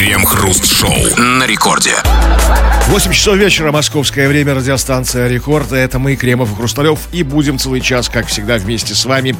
[0.00, 1.92] Крем-хруст-шоу на рекорде.
[2.86, 5.72] 8 часов вечера, московское время, радиостанция «Рекорд».
[5.72, 9.36] Это мы, Кремов и Хрусталев, и будем целый час, как всегда, вместе с вами,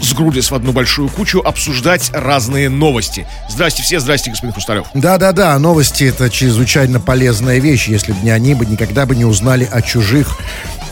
[0.00, 3.26] сгрудясь в одну большую кучу, обсуждать разные новости.
[3.50, 4.86] Здрасте все, здрасте, господин Хрусталев.
[4.94, 7.88] Да-да-да, новости это чрезвычайно полезная вещь.
[7.88, 10.38] Если бы не они, бы никогда бы не узнали о чужих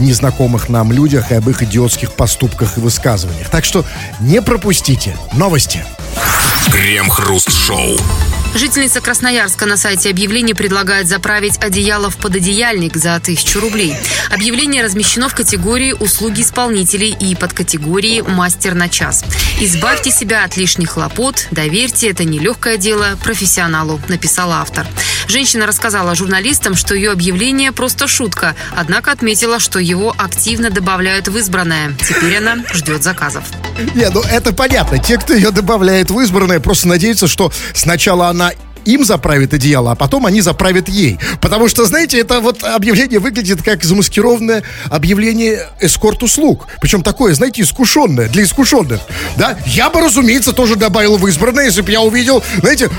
[0.00, 3.50] незнакомых нам людях и об их идиотских поступках и высказываниях.
[3.50, 3.84] Так что
[4.18, 5.84] не пропустите новости.
[6.73, 7.98] Крем-хруст-шоу.
[8.54, 13.94] Жительница Красноярска на сайте объявлений предлагает заправить одеяло в пододеяльник за тысячу рублей.
[14.30, 19.24] Объявление размещено в категории «Услуги исполнителей» и под категории «Мастер на час».
[19.58, 24.86] Избавьте себя от лишних хлопот, доверьте, это нелегкое дело профессионалу, написал автор.
[25.29, 31.38] Женщина рассказала журналистам, что ее объявление просто шутка, однако отметила, что его активно добавляют в
[31.38, 31.94] избранное.
[32.06, 33.44] Теперь она ждет заказов.
[33.94, 34.98] Не, ну это понятно.
[34.98, 38.72] Те, кто ее добавляет в избранное, просто надеются, что сначала она はい。
[38.84, 41.19] Им заправит одеяло, а потом они заправят ей.
[41.41, 46.66] Потому что, знаете, это вот объявление выглядит как замаскированное объявление эскорт-услуг.
[46.80, 49.00] Причем такое, знаете, искушенное, для искушенных.
[49.36, 49.56] Да?
[49.66, 52.91] Я бы, разумеется, тоже добавил в избранное, если бы я увидел, знаете,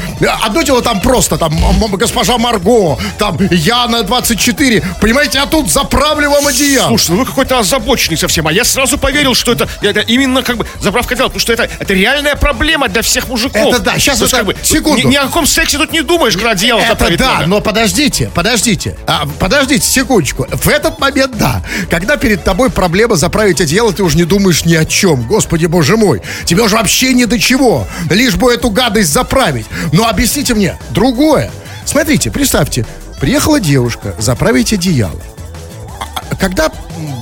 [0.44, 1.54] одно дело там просто, там,
[1.94, 6.88] госпожа Марго, там, Яна 24, понимаете, а тут заправлю вам одеяло.
[6.90, 10.58] Слушай, ну вы какой-то озабоченный совсем, а я сразу поверил, что это, это именно как
[10.58, 13.56] бы заправка одеяла, потому что это, это реальная проблема для всех мужиков.
[13.56, 15.08] Это да, сейчас это- как бы, секунду.
[15.08, 17.48] Ни, ни о каком сексе тут не думаешь, когда одеяло Это да, надо.
[17.48, 20.46] но подождите, подождите, а, подождите секундочку.
[20.50, 21.64] В этот момент да.
[21.90, 25.28] Когда перед тобой проблема заправить одеяло, ты уже не думаешь ни о чем.
[25.28, 26.22] Господи, боже мой.
[26.46, 27.88] Тебе уже вообще ни до чего.
[28.10, 29.66] Лишь бы эту гадость заправить.
[29.92, 31.52] Но объясните мне другое.
[31.86, 32.86] Смотрите, представьте,
[33.20, 35.22] приехала девушка заправить одеяло.
[36.30, 36.72] А Когда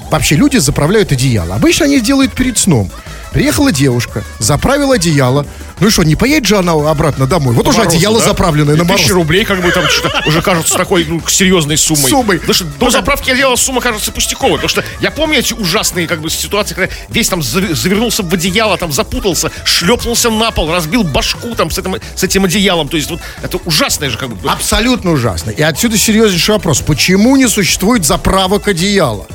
[0.10, 1.56] вообще люди заправляют одеяло?
[1.56, 2.90] Обычно они делают перед сном.
[3.32, 5.46] Приехала девушка, заправила одеяло.
[5.82, 7.56] Ну и что, не поедет же она обратно домой?
[7.56, 8.26] Вот уже Морозу, одеяло да?
[8.26, 9.10] заправленное на Тысяча мороз.
[9.10, 9.84] рублей, как бы там
[10.28, 12.08] уже кажется такой ну, серьезной суммой.
[12.08, 12.38] Суммой.
[12.38, 14.60] Потому что до заправки одеяла сумма кажется пустяковой.
[14.60, 18.78] Потому что я помню эти ужасные как бы ситуации, когда весь там завернулся в одеяло,
[18.78, 22.88] там запутался, шлепнулся на пол, разбил башку там с этим, с этим одеялом.
[22.88, 24.50] То есть вот это ужасное же как бы.
[24.52, 25.50] Абсолютно ужасно.
[25.50, 26.82] И отсюда серьезнейший вопрос.
[26.82, 29.26] Почему не существует заправок одеяла?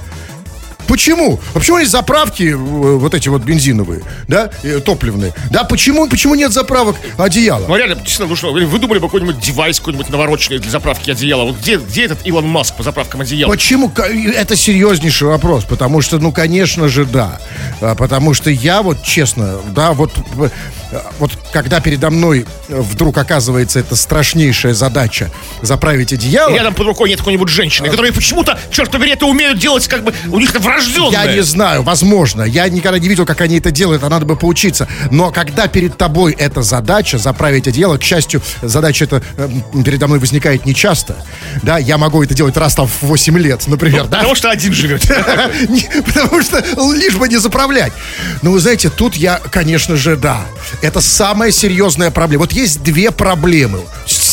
[0.89, 1.41] Почему?
[1.55, 5.33] А почему есть заправки, э, вот эти вот бензиновые, да, э, топливные?
[5.51, 7.67] Да, почему, почему нет заправок одеяла?
[7.67, 11.45] Ну реально, действительно, ну что, вы выдумали бы какой-нибудь девайс, какой-нибудь навороченный для заправки одеяла.
[11.45, 13.51] Вот где, где этот Илон Маск по заправкам одеяла?
[13.51, 13.93] Почему?
[13.95, 17.41] Это серьезнейший вопрос, потому что, ну, конечно же, да.
[17.81, 20.49] А, Потому что я вот, честно, да, вот, э,
[21.19, 25.31] вот когда передо мной э, вдруг оказывается эта страшнейшая задача
[25.63, 26.55] заправить одеяло...
[26.55, 30.15] Рядом под рукой нет какой-нибудь женщины, которые почему-то, черт побери, это умеют делать, как бы,
[30.31, 31.11] у них это врожденное.
[31.11, 32.43] Я не знаю, возможно.
[32.43, 34.89] Я никогда не видел, как они это делают, а надо бы поучиться.
[35.11, 39.49] Но когда перед тобой эта задача, заправить одеяло, к счастью, задача эта э,
[39.85, 41.17] передо мной возникает нечасто.
[41.63, 44.19] Да, я могу это делать раз там в 8 лет, например, да?
[44.19, 45.03] Потому что один живет.
[46.07, 46.65] Потому что
[46.95, 47.93] лишь бы не заправлять.
[48.43, 50.47] Но вы знаете, тут я, конечно же, да.
[50.83, 52.43] Это самая серьезная проблема.
[52.43, 53.81] Вот есть две проблемы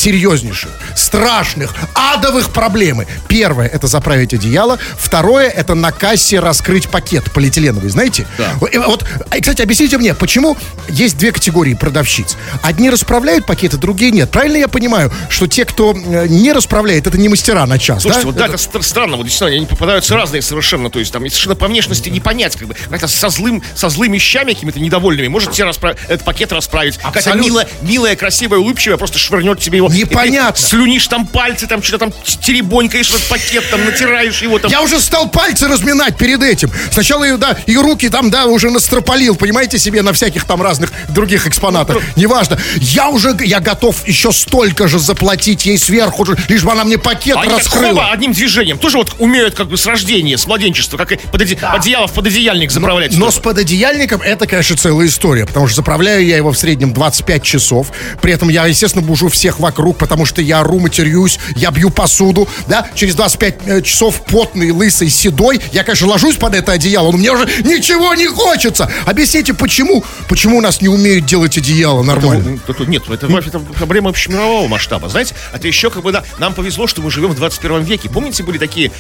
[0.03, 3.08] серьезнейших, страшных, адовых проблемы.
[3.30, 4.78] Первое– это заправить одеяло.
[4.97, 8.28] Второе– это на кассе раскрыть пакет полиэтиленовый, знаете?
[8.59, 10.58] Вот, вот, а, кстати, объясните мне, почему
[10.90, 12.36] есть две категории продавщиц?
[12.62, 14.30] Одни расправляют пакеты, другие нет.
[14.30, 18.24] Правильно я понимаю, что те, кто э, не расправляет, это не мастера на час, Слушайте,
[18.24, 18.28] да?
[18.28, 21.56] вот да, это стр- странно, вот действительно, они попадаются разные совершенно, то есть там совершенно
[21.56, 25.53] по внешности не понять, как бы, как-то со злым, со злыми щами какими-то недовольными, может
[25.53, 27.46] тебе распра- этот пакет расправить, какая-то Абсолютно.
[27.50, 29.92] милая, милая, красивая, улыбчивая, просто швырнет тебе его.
[29.93, 30.61] Непонятно.
[30.67, 34.69] слюнишь там пальцы, там что-то там теребонькаешь этот пакет, там натираешь его там.
[34.71, 36.71] Я уже стал пальцы разминать перед этим.
[36.91, 40.91] Сначала, и, да, и руки там, да, уже настропалил, понимаете, себе на всяких там разных
[41.09, 41.97] других экспонатах.
[42.15, 42.57] Неважно.
[42.77, 47.37] Я уже, я готов еще столько же заплатить ей сверху, лишь бы она мне пакет
[47.37, 47.87] А они так раскрыла.
[47.89, 48.77] хоба, одним движением.
[48.77, 52.13] Тоже вот умеют как бы с рождения, с младенчества, как и под оде- одеяло в
[52.13, 53.15] пододеяльник заправлять.
[53.17, 57.43] Но с пододеяльником это, конечно, целая история, потому что заправляю я его в среднем 25
[57.43, 57.91] часов.
[58.21, 62.47] При этом я, естественно, бужу всех вокруг, потому что я ору, матерюсь, я бью посуду,
[62.67, 62.87] да.
[62.96, 67.31] Через 25 э, часов потный, лысый, седой, я, конечно, ложусь под это одеяло, но мне
[67.31, 68.90] уже ничего не хочется.
[69.05, 70.03] Объясните, почему?
[70.29, 72.59] Почему у нас не умеют делать одеяло нормально?
[72.67, 75.35] Это- это- нет, это, это проблема общемирового масштаба, знаете?
[75.53, 78.09] Это еще как бы, да, нам повезло, что мы живем в 21 веке.
[78.09, 78.91] Помните, были такие,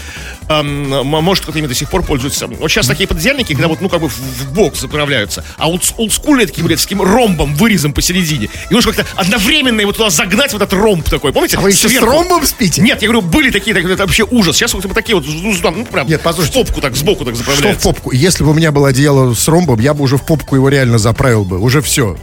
[0.49, 2.47] эм, может, кто-то ими до сих пор пользуется.
[2.47, 5.81] Вот сейчас такие пододеяльники, когда вот, ну, как бы в, в бок заправляются, а вот
[5.97, 8.49] олдскульные такие были с таким ромбом, вырезом посередине.
[8.69, 11.57] И нужно как-то одновременно его туда загнать, в этот ромб такой, помните?
[11.57, 12.07] А вы еще с Сверху.
[12.07, 12.81] ромбом спите?
[12.81, 14.55] Нет, я говорю, были такие, так, это вообще ужас.
[14.57, 16.59] Сейчас вот такие вот, ну, там, ну, прям Нет, послушайте.
[16.59, 17.83] в попку так, сбоку так Что в заправляется.
[17.89, 18.11] попку?
[18.11, 20.97] Если бы у меня было одеяло с ромбом, я бы уже в попку его реально
[20.97, 21.59] заправил бы.
[21.59, 22.17] Уже все.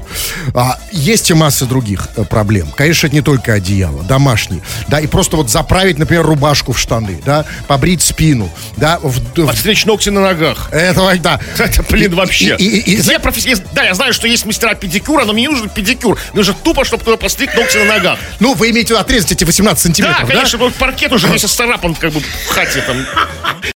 [0.55, 2.69] А, есть и масса других э, проблем.
[2.77, 4.63] Конечно, это не только одеяло, домашние.
[4.89, 9.85] Да, и просто вот заправить, например, рубашку в штаны, да, побрить спину, да, в, Подстричь
[9.87, 10.69] ногти на ногах.
[10.73, 11.41] этого, да.
[11.59, 12.57] Это, блин, вообще.
[12.59, 13.57] И- и- и- Где профессия?
[13.73, 16.19] Да, я знаю, что есть мастера педикюра, но мне не нужен педикюр.
[16.33, 18.19] Мне нужно тупо, чтобы туда постричь ногти на ногах.
[18.41, 20.35] Ну, вы имеете в виду отрезать эти 18 Да, сантиметров, да?
[20.35, 22.97] конечно, вот паркет уже весь исцарапан как бы в хате там.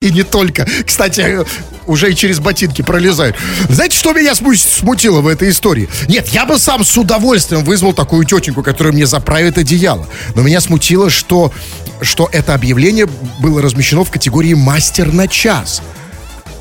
[0.01, 0.67] И не только.
[0.87, 1.45] Кстати,
[1.87, 3.37] уже и через ботинки пролезают.
[3.69, 5.89] Знаете, что меня сму- смутило в этой истории?
[6.09, 10.09] Нет, я бы сам с удовольствием вызвал такую тетеньку, которая мне заправит одеяло.
[10.35, 11.53] Но меня смутило, что,
[12.01, 13.07] что это объявление
[13.41, 15.83] было размещено в категории «мастер на час».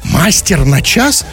[0.04, 1.26] Мастер на час?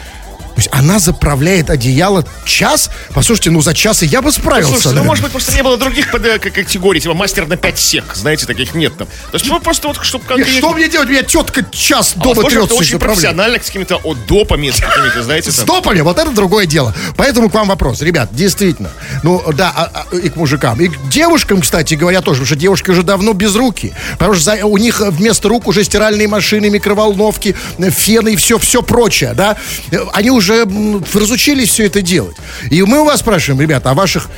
[0.61, 2.91] То есть она заправляет одеяло час?
[3.15, 4.73] Послушайте, ну за час и я бы справился.
[4.73, 5.07] Слушайте, ну наверное.
[5.07, 8.75] может быть просто не было других э, категорий, типа мастер на 5 сек, знаете, таких
[8.75, 9.07] нет там.
[9.07, 10.53] То есть ну просто вот, чтобы конкретно...
[10.53, 11.09] Что мне делать?
[11.09, 14.69] У меня тетка час А дома это трется и очень профессионально, с какими-то о, допами,
[14.69, 15.65] с какими-то, знаете, С там.
[15.65, 16.93] допами, вот это другое дело.
[17.17, 18.03] Поэтому к вам вопрос.
[18.03, 18.91] Ребят, действительно,
[19.23, 20.79] ну да, а- а, и к мужикам.
[20.79, 23.93] И к девушкам, кстати говоря, тоже, потому что девушки уже давно без руки.
[24.19, 28.59] Потому что за- у них вместо рук уже стиральные машины, микроволновки, э, фены и все,
[28.59, 29.57] все прочее, да.
[29.91, 32.35] Э, Они уже м, разучились все это делать.
[32.69, 34.29] И мы у вас спрашиваем, ребята, о ваших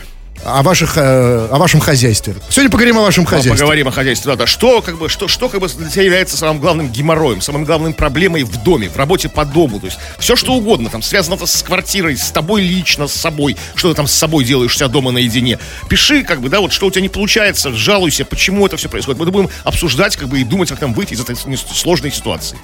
[0.45, 2.35] о, ваших, э, о вашем хозяйстве.
[2.49, 3.53] Сегодня поговорим о вашем Ну, хозяйстве.
[3.53, 4.31] Поговорим о хозяйстве.
[4.31, 4.47] Да, да.
[4.47, 7.93] Что, как бы, что, что как бы для тебя является самым главным геморроем, самым главным
[7.93, 9.79] проблемой в доме, в работе по дому.
[9.79, 13.57] То есть все, что угодно, там, связано это с квартирой, с тобой лично, с собой.
[13.75, 15.59] Что ты там с собой делаешь у себя дома наедине.
[15.89, 19.19] Пиши, как бы, да, вот что у тебя не получается, жалуйся, почему это все происходит.
[19.19, 22.57] Мы это будем обсуждать, как бы, и думать, как там выйти из этой сложной ситуации.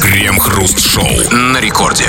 [0.00, 2.06] Крем-хруст-шоу на рекорде.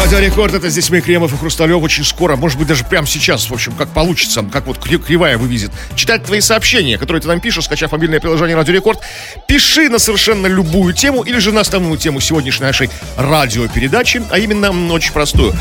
[0.00, 3.50] Радио Рекорд, это здесь мы, Кремов и Хрусталев, очень скоро, может быть, даже прямо сейчас,
[3.50, 5.72] в общем, как получится, как вот кри- кривая вывезет.
[5.94, 8.98] Читать твои сообщения, которые ты нам пишешь, скачав мобильное приложение Радио Рекорд.
[9.46, 12.88] Пиши на совершенно любую тему или же на основную тему сегодняшней нашей
[13.18, 15.52] радиопередачи, а именно очень простую.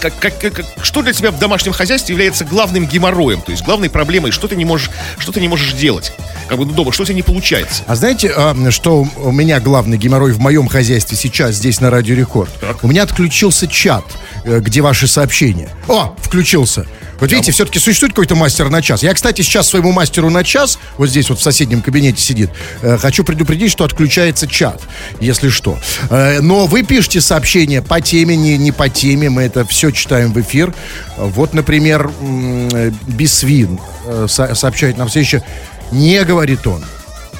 [0.00, 3.90] Как, как- как- что для тебя в домашнем хозяйстве является главным геморроем, то есть главной
[3.90, 6.12] проблемой, что ты не можешь, что ты не можешь делать,
[6.48, 7.82] как бы ну, дома, что у тебя не получается.
[7.86, 12.14] А знаете, а, что у меня главный геморрой в моем хозяйстве сейчас здесь на Радио
[12.14, 12.50] Рекорд?
[12.82, 14.04] У меня отключился чат,
[14.44, 15.68] э, где ваши сообщения.
[15.88, 16.86] О, включился.
[17.20, 19.02] Вот видите, все-таки существует какой-то мастер на час.
[19.02, 22.50] Я, кстати, сейчас своему мастеру на час, вот здесь вот в соседнем кабинете сидит,
[22.82, 24.82] э, хочу предупредить, что отключается чат,
[25.20, 25.78] если что.
[26.10, 30.32] Э, но вы пишете сообщения по теме, не, не по теме, мы это все читаем
[30.32, 30.72] в эфир.
[31.16, 35.42] Вот, например, э, Бисвин э, со- сообщает нам следующее.
[35.90, 36.84] Не, говорит он,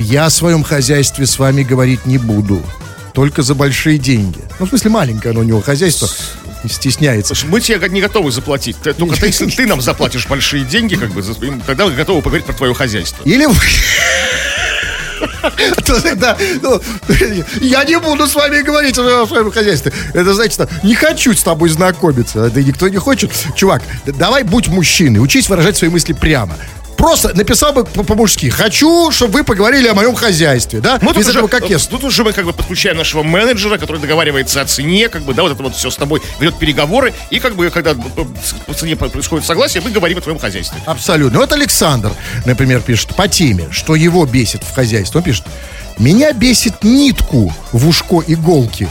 [0.01, 2.63] я о своем хозяйстве с вами говорить не буду.
[3.13, 4.39] Только за большие деньги.
[4.59, 6.09] Ну, в смысле, маленькое оно у него хозяйство.
[6.69, 7.35] Стесняется.
[7.35, 8.77] Слушай, мы тебе не готовы заплатить.
[8.83, 11.23] Только ты, если ты нам заплатишь большие деньги, как бы,
[11.67, 13.23] тогда мы готовы поговорить про твое хозяйство.
[13.25, 13.47] Или
[16.17, 16.81] да, ну,
[17.61, 19.93] я не буду с вами говорить о своем хозяйстве.
[20.15, 22.47] Это значит, что не хочу с тобой знакомиться.
[22.47, 23.31] Это никто не хочет.
[23.55, 25.21] Чувак, давай будь мужчиной.
[25.21, 26.57] Учись выражать свои мысли прямо.
[26.99, 28.51] Просто написал бы по- по-мужски.
[28.51, 30.99] Хочу, чтобы вы поговорили о моем хозяйстве, да?
[31.01, 31.97] Мы тут Без уже, этого кокетства.
[31.97, 35.45] тут уже мы как бы подключаем нашего менеджера, который договаривается о цене, как бы, да,
[35.45, 39.47] вот это вот все с тобой ведет переговоры, и как бы, когда по цене происходит
[39.47, 40.81] согласие, мы говорим о твоем хозяйстве.
[40.87, 41.39] Абсолютно.
[41.39, 42.11] Вот Александр,
[42.45, 45.19] например, пишет по теме, что его бесит в хозяйстве.
[45.19, 45.45] Он пишет,
[45.99, 48.89] меня бесит нитку в ушко иголки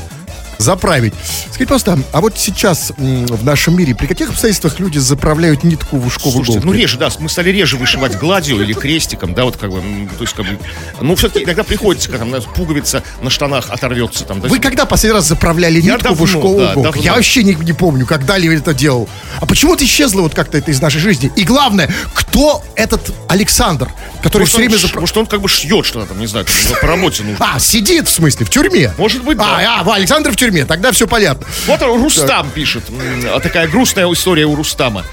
[0.57, 1.13] заправить.
[1.49, 6.07] Скажите просто, а вот сейчас в нашем мире при каких обстоятельствах люди заправляют нитку в
[6.07, 6.65] ушко в Слушайте, иголки?
[6.65, 9.81] ну реже, да, мы стали реже вышивать гладью или крестиком, да, вот как бы,
[10.17, 10.59] то есть как бы,
[11.01, 14.41] ну все-таки иногда приходится, как там, пуговица на штанах оторвется там.
[14.41, 16.91] да, Вы когда последний раз заправляли Я нитку давно, в ушко да.
[16.99, 19.09] Я вообще не, не помню, когда ли это делал.
[19.39, 21.31] А почему-то исчезло вот как-то это из нашей жизни.
[21.35, 23.89] И главное, кто этот Александр,
[24.23, 26.45] который может, все время он, может, он как бы шьет что-то там, не знаю,
[26.81, 27.45] по работе нужно.
[27.53, 28.93] А, сидит, в смысле, в тюрьме.
[28.97, 29.57] Может быть, да.
[29.59, 31.45] А, а, Александр в тюрьме, тогда все понятно.
[31.65, 35.03] Вот Рустам пишет, м, а такая грустная история у Рустама.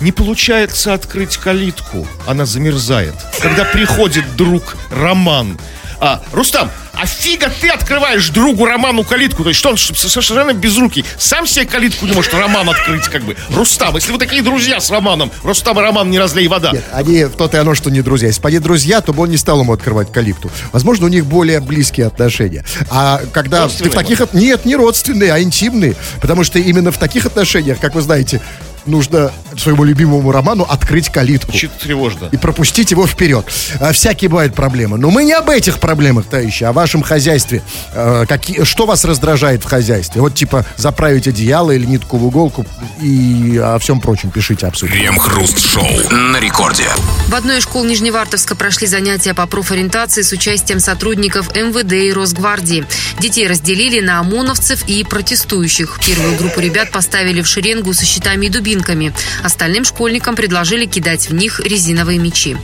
[0.00, 3.14] Не получается открыть калитку, она замерзает.
[3.40, 5.58] Когда приходит друг Роман.
[6.04, 9.44] А, Рустам, а фига ты открываешь другу Роману калитку?
[9.44, 11.04] То есть что он совершенно без руки?
[11.16, 13.36] Сам себе калитку не может Роман открыть, как бы.
[13.50, 16.72] Рустам, если вы такие друзья с Романом, Рустам и Роман не разлей вода.
[16.72, 18.26] Нет, они в то-то и оно, что не друзья.
[18.26, 20.50] Если бы они друзья, то бы он не стал ему открывать калипту.
[20.72, 22.64] Возможно, у них более близкие отношения.
[22.90, 24.20] А когда ты в таких...
[24.20, 25.94] от- Нет, не родственные, а интимные.
[26.20, 28.40] Потому что именно в таких отношениях, как вы знаете,
[28.86, 31.52] нужно своему любимому роману открыть калитку.
[31.52, 32.28] Чуть тревожно.
[32.32, 33.46] И пропустить его вперед.
[33.80, 34.98] А, всякие бывают проблемы.
[34.98, 37.62] Но мы не об этих проблемах, товарищи, а о вашем хозяйстве.
[37.94, 40.20] А, какие, что вас раздражает в хозяйстве?
[40.20, 42.66] Вот типа заправить одеяло или нитку в иголку
[43.00, 44.94] и о всем прочем пишите, обсудим.
[44.94, 46.88] Крем-хруст-шоу на рекорде.
[47.28, 52.86] В одной из школ Нижневартовска прошли занятия по профориентации с участием сотрудников МВД и Росгвардии.
[53.18, 56.00] Детей разделили на ОМОНовцев и протестующих.
[56.04, 59.12] Первую группу ребят поставили в шеренгу со щитами и дубинками.
[59.42, 62.56] Остальным школьникам предложили кидать в них резиновые мячи.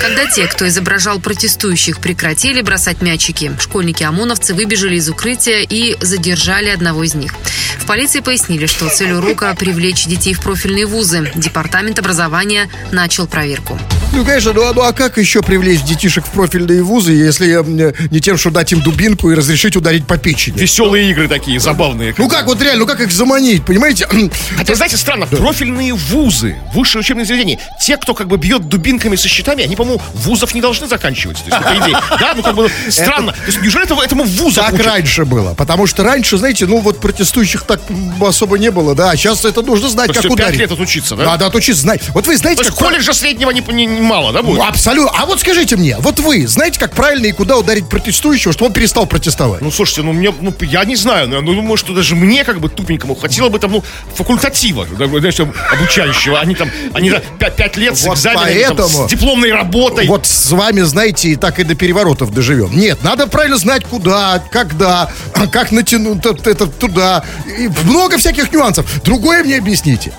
[0.00, 7.04] Когда те, кто изображал протестующих, прекратили бросать мячики, школьники-ОМОНовцы выбежали из укрытия и задержали одного
[7.04, 7.34] из них.
[7.78, 11.30] В полиции пояснили, что цель урока– привлечь детей в профильные вузы.
[11.34, 13.78] Департамент образования начал проверку.
[14.12, 17.92] Ну, конечно, ну, а- ну а как еще привлечь детишек в профильные вузы, если э,
[18.10, 20.58] не тем, что дать им дубинку и разрешить ударить по печени?
[20.58, 22.14] Веселые игры такие, забавные.
[22.16, 24.08] Ну как, вот реально, ну как их заманить, понимаете?
[24.56, 25.26] Хотя, знаете, странно,
[25.56, 30.02] профильные вузы, высшие учебные заведения, те, кто как бы бьет дубинками со щитами, они, по-моему,
[30.12, 31.38] вузов не должны заканчивать.
[31.42, 33.32] То есть, по идее, да, ну как бы странно.
[33.32, 37.00] То есть, неужели этого, этому вуза Так раньше было, потому что раньше, знаете, ну вот
[37.00, 37.80] протестующих так
[38.20, 40.58] особо не было, да, а сейчас это нужно знать, как ударить.
[40.58, 41.24] лет отучиться, да?
[41.24, 42.02] Надо отучиться, знать.
[42.10, 42.88] Вот вы знаете, То есть как...
[42.88, 44.58] колледжа среднего не, не- не мало, да, будет?
[44.58, 45.18] Ну, Абсолютно.
[45.18, 48.72] А вот скажите мне, вот вы знаете, как правильно и куда ударить протестующего, чтобы он
[48.74, 49.62] перестал протестовать?
[49.62, 52.68] Ну, слушайте, ну, мне, ну, я не знаю, ну, думаю, что даже мне, как бы,
[52.68, 53.84] тупенькому, хватило бы там, ну,
[54.14, 56.40] факультатива, да, знаешь, там, обучающего.
[56.40, 60.06] Они там, они пять, лет с Вот экзаменами, там, поэтому- с дипломной работой.
[60.06, 62.76] Вот с вами, знаете, и так и до переворотов доживем.
[62.76, 65.10] Нет, надо правильно знать, куда, когда,
[65.52, 67.24] как натянуть это, туда.
[67.58, 68.86] И много всяких нюансов.
[69.02, 70.12] Другое мне объясните.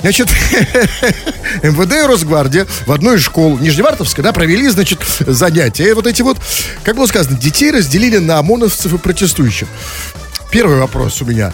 [0.00, 0.28] Значит,
[1.62, 5.94] МВД и Росгвардия в одной из школ Нижневартовска, да, провели, значит, занятия.
[5.94, 6.36] Вот эти вот,
[6.82, 9.68] как было сказано, детей разделили на ОМОНовцев и протестующих.
[10.50, 11.52] Первый вопрос у меня.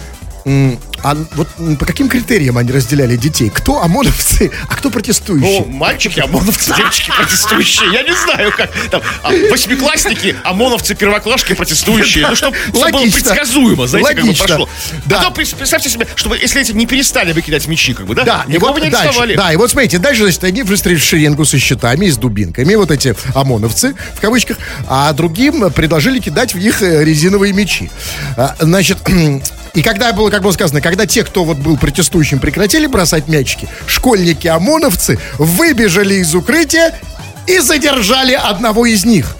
[1.03, 3.51] А вот по каким критериям они разделяли детей?
[3.51, 5.61] Кто ОМОНовцы, а кто протестующие?
[5.61, 7.93] Ну, мальчики, ОМОНовцы, девочки протестующие.
[7.93, 9.01] Я не знаю, как там.
[9.23, 12.27] а, Восьмиклассники, ОМОНовцы, первоклашки протестующие.
[12.29, 14.69] Ну, чтобы было предсказуемо, знаете, как бы прошло.
[15.07, 15.21] Да.
[15.21, 18.25] А то представьте себе, чтобы если эти не перестали выкидать мячи, как бы, да?
[18.25, 19.37] Да, Никого вот не арестовали.
[19.37, 22.91] да, и вот смотрите, дальше, значит, они выстроили шеренгу со щитами и с дубинками, вот
[22.91, 27.91] эти ОМОНовцы, в кавычках, а другим предложили кидать в них э, резиновые мячи.
[28.37, 28.99] А, Значит,
[29.75, 33.69] и когда было, как было сказано, когда те, кто вот был протестующим, прекратили бросать мячики,
[33.87, 36.99] школьники-ОМОНовцы выбежали из укрытия
[37.47, 39.37] и задержали одного из них.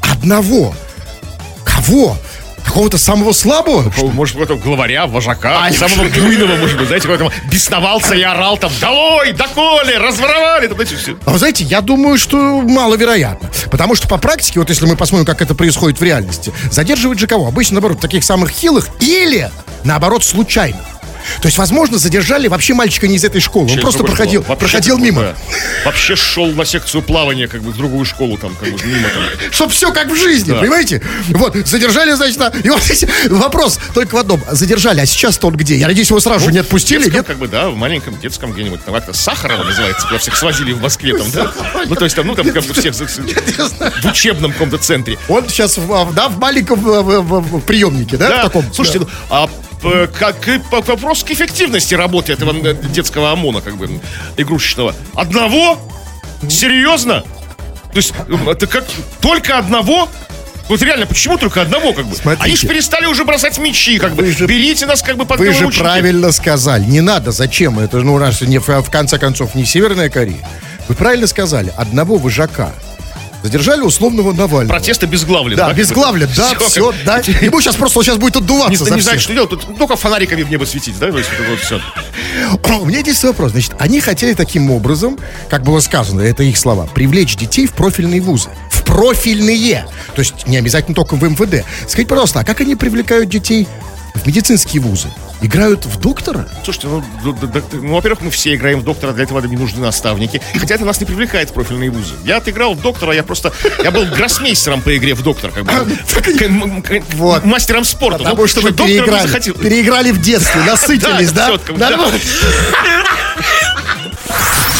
[0.00, 0.74] Одного.
[1.64, 2.16] Кого?
[2.74, 3.92] Какого-то самого слабого?
[4.02, 8.72] Может, какого-то главаря, вожака, А, самого буйного, может быть, знаете, какой-то бесновался и орал там,
[8.80, 11.16] долой, доколе, разворовали, там, знаете, все.
[11.24, 13.48] А вы знаете, я думаю, что маловероятно.
[13.70, 17.28] Потому что по практике, вот если мы посмотрим, как это происходит в реальности, задерживают же
[17.28, 17.46] кого?
[17.46, 19.52] Обычно, наоборот, таких самых хилых или,
[19.84, 20.80] наоборот, случайно.
[21.40, 23.64] То есть, возможно, задержали вообще мальчика не из этой школы.
[23.64, 24.54] Он Через просто другую проходил, школу.
[24.58, 25.20] Вообще проходил мимо.
[25.22, 25.34] да.
[25.84, 29.22] Вообще шел на секцию плавания, как бы, в другую школу, там, как бы, мимо там.
[29.52, 30.60] Чтоб все как в жизни, Да.
[30.60, 31.02] понимаете?
[31.30, 34.42] Вот, задержали, значит, а- и вот эти- вопрос только в одном.
[34.50, 35.76] Задержали, а сейчас-то он где?
[35.76, 37.26] Я надеюсь, его сразу же не отпустили, детском, нет?
[37.26, 40.80] как бы, да, в маленьком детском где-нибудь, там как-то Сахарова называется, куда всех свозили в
[40.80, 41.52] Москве, там, да?
[41.86, 45.18] Ну, то есть, там, ну, там, как бы, всех в учебном каком-то центре.
[45.28, 46.80] Он сейчас, в- да, в маленьком
[47.62, 48.40] приемнике, да?
[48.40, 48.64] В таком?
[48.72, 49.48] слушайте, ну, а
[50.18, 54.00] как и по- вопрос к эффективности работы этого э, детского ОМОНа, как бы,
[54.36, 54.94] игрушечного.
[55.14, 55.78] Одного?
[56.48, 57.22] Серьезно?
[57.92, 58.84] То есть, э, это как
[59.20, 60.08] только одного?
[60.68, 62.16] Вот реально, почему только одного, как бы?
[62.16, 62.44] Смотрите.
[62.44, 64.30] Они же перестали уже бросать мячи, как бы.
[64.30, 65.82] Же- Берите нас, как бы, под Вы же наручники.
[65.82, 66.84] правильно сказали.
[66.84, 67.78] Не надо, зачем?
[67.78, 70.48] Это ну, раз не, в конце концов, не Северная Корея.
[70.88, 71.72] Вы правильно сказали.
[71.76, 72.72] Одного вожака
[73.44, 74.74] задержали условного Навального.
[74.78, 75.56] Протест обезглавлен.
[75.56, 77.18] Да, безглавлен, да, Всё, все, да.
[77.42, 79.50] Ему сейчас просто, он сейчас будет отдуваться Не, за не знаю, что делать.
[79.50, 81.08] Тут только фонариками в небо светить, да?
[81.08, 81.80] Есть, вот, все.
[82.80, 83.52] У меня есть вопрос.
[83.52, 85.18] Значит, они хотели таким образом,
[85.50, 88.48] как было сказано, это их слова, привлечь детей в профильные вузы.
[88.70, 89.84] В профильные.
[90.14, 91.66] То есть не обязательно только в МВД.
[91.86, 93.68] Скажите, пожалуйста, а как они привлекают детей
[94.14, 95.08] в медицинские вузы?
[95.44, 96.48] Играют в доктора?
[96.64, 99.56] Слушайте, ну, д- д- д- ну, во-первых, мы все играем в доктора, для этого не
[99.58, 100.40] нужны наставники.
[100.58, 102.14] Хотя это нас не привлекает в профильные вузы.
[102.24, 103.52] Я отыграл в доктора, я просто...
[103.82, 105.72] Я был гроссмейстером по игре в доктор, как бы.
[106.82, 107.44] К- Вот.
[107.44, 108.18] Мастером спорта.
[108.20, 109.26] Потому Ну, что вы переиграли.
[109.26, 109.52] захотел.
[109.54, 111.50] Переиграли в детстве, насытились, Да,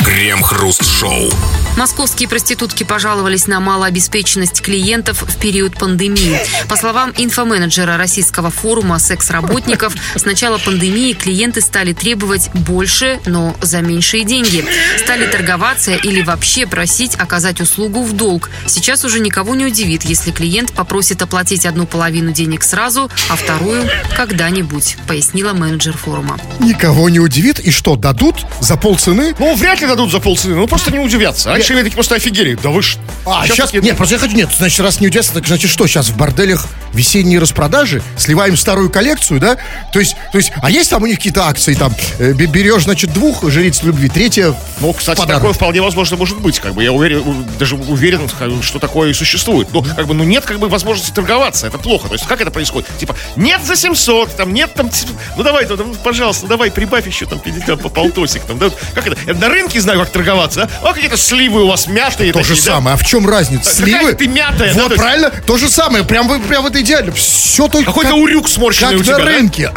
[0.05, 1.31] Крем-хруст-шоу.
[1.77, 6.39] Московские проститутки пожаловались на малообеспеченность клиентов в период пандемии.
[6.69, 13.81] По словам инфоменеджера российского форума секс-работников, с начала пандемии клиенты стали требовать больше, но за
[13.81, 14.65] меньшие деньги.
[14.99, 18.51] Стали торговаться или вообще просить оказать услугу в долг.
[18.67, 23.83] Сейчас уже никого не удивит, если клиент попросит оплатить одну половину денег сразу, а вторую
[24.17, 26.39] когда-нибудь, пояснила менеджер форума.
[26.61, 27.59] Никого не удивит.
[27.59, 29.35] И что, дадут за полцены?
[29.41, 31.51] Ну, вряд ли дадут за полцены, ну просто не удивятся.
[31.51, 31.77] Раньше я...
[31.79, 32.59] такие просто офигели.
[32.63, 32.97] Да вы ж...
[33.27, 33.73] А, сейчас...
[33.73, 34.37] Нет, просто я хочу...
[34.37, 38.91] Нет, значит, раз не удивятся, так значит что, сейчас в борделях весенние распродажи, сливаем старую
[38.91, 39.57] коллекцию, да?
[39.93, 43.13] То есть, то есть, а есть там у них какие-то акции, там, э, берешь, значит,
[43.13, 45.43] двух жриц любви, третья Ну, кстати, подарок.
[45.43, 48.29] такое вполне возможно может быть, как бы, я уверен, даже уверен,
[48.63, 49.69] что такое и существует.
[49.73, 52.09] Ну, как бы, ну, нет, как бы, возможности торговаться, это плохо.
[52.09, 52.89] То есть, как это происходит?
[52.99, 54.91] Типа, нет за 700, там, нет, там,
[55.37, 58.71] ну, давай, ну, пожалуйста, давай, прибавь еще, там, 50, по полтосик, там, да?
[58.95, 59.17] Как это?
[59.27, 60.89] Я на рынке знаю, как торговаться, а?
[60.89, 63.75] А какие-то сливы у вас мятые То такие, же самое, а в чем разница?
[63.75, 64.15] Сливы?
[64.15, 67.13] ты мятая, Вот, да, правильно, то же самое, прям, прям это идеально.
[67.13, 69.71] Все только Какой-то как, урюк сморщенный как у тебя, на рынке.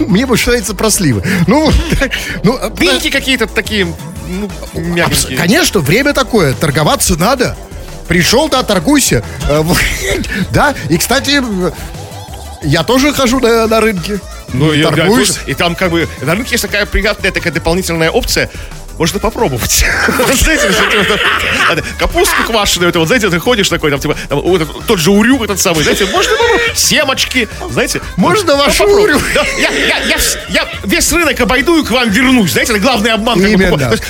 [0.00, 1.22] Мне больше нравится про сливы.
[1.46, 1.72] Ну,
[2.42, 3.86] ну Пинки какие-то такие,
[4.28, 5.38] ну, мягкие.
[5.38, 7.56] Конечно, время такое, торговаться надо.
[8.08, 9.24] Пришел, да, торгуйся.
[9.48, 9.62] Э,
[10.50, 11.42] да, и, кстати,
[12.62, 14.20] я тоже хожу на, на рынке.
[14.52, 15.38] Ну, я, торгуюсь.
[15.46, 18.50] и там как бы на рынке есть такая приятная такая дополнительная опция
[19.02, 19.84] можно попробовать.
[21.98, 24.16] Капустку квашеную, это вот, знаете, ты ходишь такой, там, типа,
[24.86, 28.00] тот же урюк этот самый, знаете, можно попробовать, семочки, знаете.
[28.16, 29.20] Можно ваш урюк.
[30.50, 33.42] Я весь рынок обойду и к вам вернусь, знаете, это главный обман.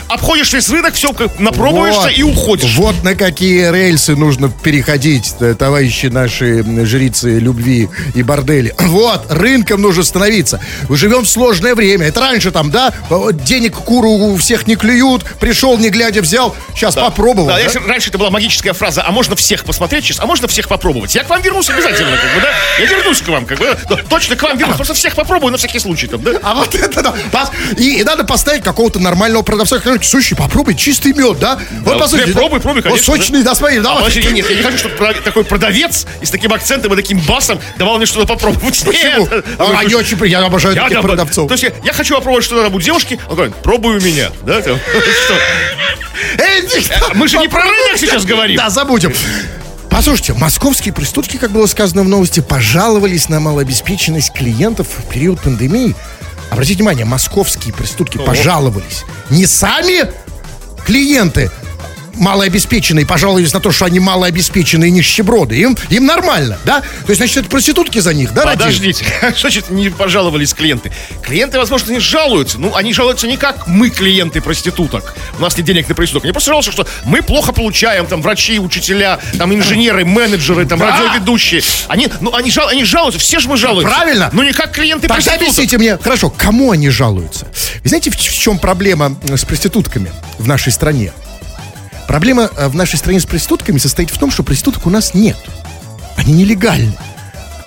[0.08, 2.76] Обходишь весь рынок, все, напробуешься и уходишь.
[2.76, 8.74] Вот на какие рельсы нужно переходить, э, товарищи наши жрицы любви и бордели.
[8.92, 10.60] Вот, рынком нужно становиться.
[10.90, 12.08] Мы живем в сложное время.
[12.08, 12.92] Это раньше там, да,
[13.32, 17.04] денег куру у всех не клюют, пришел, не глядя, взял, сейчас да.
[17.04, 17.46] попробовал.
[17.48, 17.60] Да, да?
[17.60, 21.14] Если, раньше это была магическая фраза, а можно всех посмотреть сейчас, а можно всех попробовать.
[21.14, 22.48] Я к вам вернусь обязательно, как бы, да?
[22.80, 23.96] Я вернусь к вам, как бы, да?
[24.08, 26.32] точно к вам вернусь, просто всех попробую на всякий случай, там, да?
[26.42, 27.50] А вот это, да.
[27.76, 31.60] И, и надо поставить какого-то нормального продавца, слушай, попробуй чистый мед, да?
[31.84, 33.12] Вот, по сути, пробуй, пробуй, конечно.
[33.12, 34.04] Вот сочный, да, да смотри, давай.
[34.04, 37.60] А, нет, я не хочу, чтобы такой продавец и с таким акцентом и таким басом
[37.78, 38.82] давал мне что-то попробовать.
[38.84, 39.28] Почему?
[39.28, 39.44] Нет.
[39.58, 41.48] А, они очень, я обожаю я, таких да, продавцов.
[41.48, 44.61] То есть я, я хочу попробовать что-то у девушки, он говорит, пробуй у меня, да?
[47.14, 48.56] Мы же не про рынок сейчас говорим.
[48.56, 49.12] Да, забудем.
[49.90, 55.94] Послушайте, московские преступники, как было сказано в новости, пожаловались на малообеспеченность клиентов в период пандемии.
[56.50, 59.04] Обратите внимание, московские преступники пожаловались.
[59.30, 60.10] Не сами
[60.86, 61.50] клиенты,
[62.14, 65.56] малообеспеченные пожаловались на то, что они малообеспеченные нищеброды.
[65.56, 66.80] Им, им нормально, да?
[66.80, 70.92] То есть, значит, это проститутки за них, да, Подождите, что значит не пожаловались клиенты?
[71.22, 72.58] Клиенты, возможно, не жалуются.
[72.58, 75.14] Ну, они жалуются не как мы, клиенты проституток.
[75.38, 76.24] У нас нет денег на проституток.
[76.24, 80.90] Они просто жалуются, что мы плохо получаем, там, врачи, учителя, там, инженеры, менеджеры, там, да.
[80.90, 81.62] радиоведущие.
[81.88, 83.94] Они, ну, они, жал, они жалуются, все же мы жалуемся.
[83.94, 84.30] Правильно.
[84.32, 85.42] Ну, не как клиенты Тогда проституток.
[85.42, 87.46] объясните мне, хорошо, кому они жалуются?
[87.82, 91.12] Вы знаете, в, в чем проблема с проститутками в нашей стране?
[92.06, 95.36] Проблема э, в нашей стране с проститутками состоит в том, что проституток у нас нет.
[96.16, 96.94] Они нелегальны.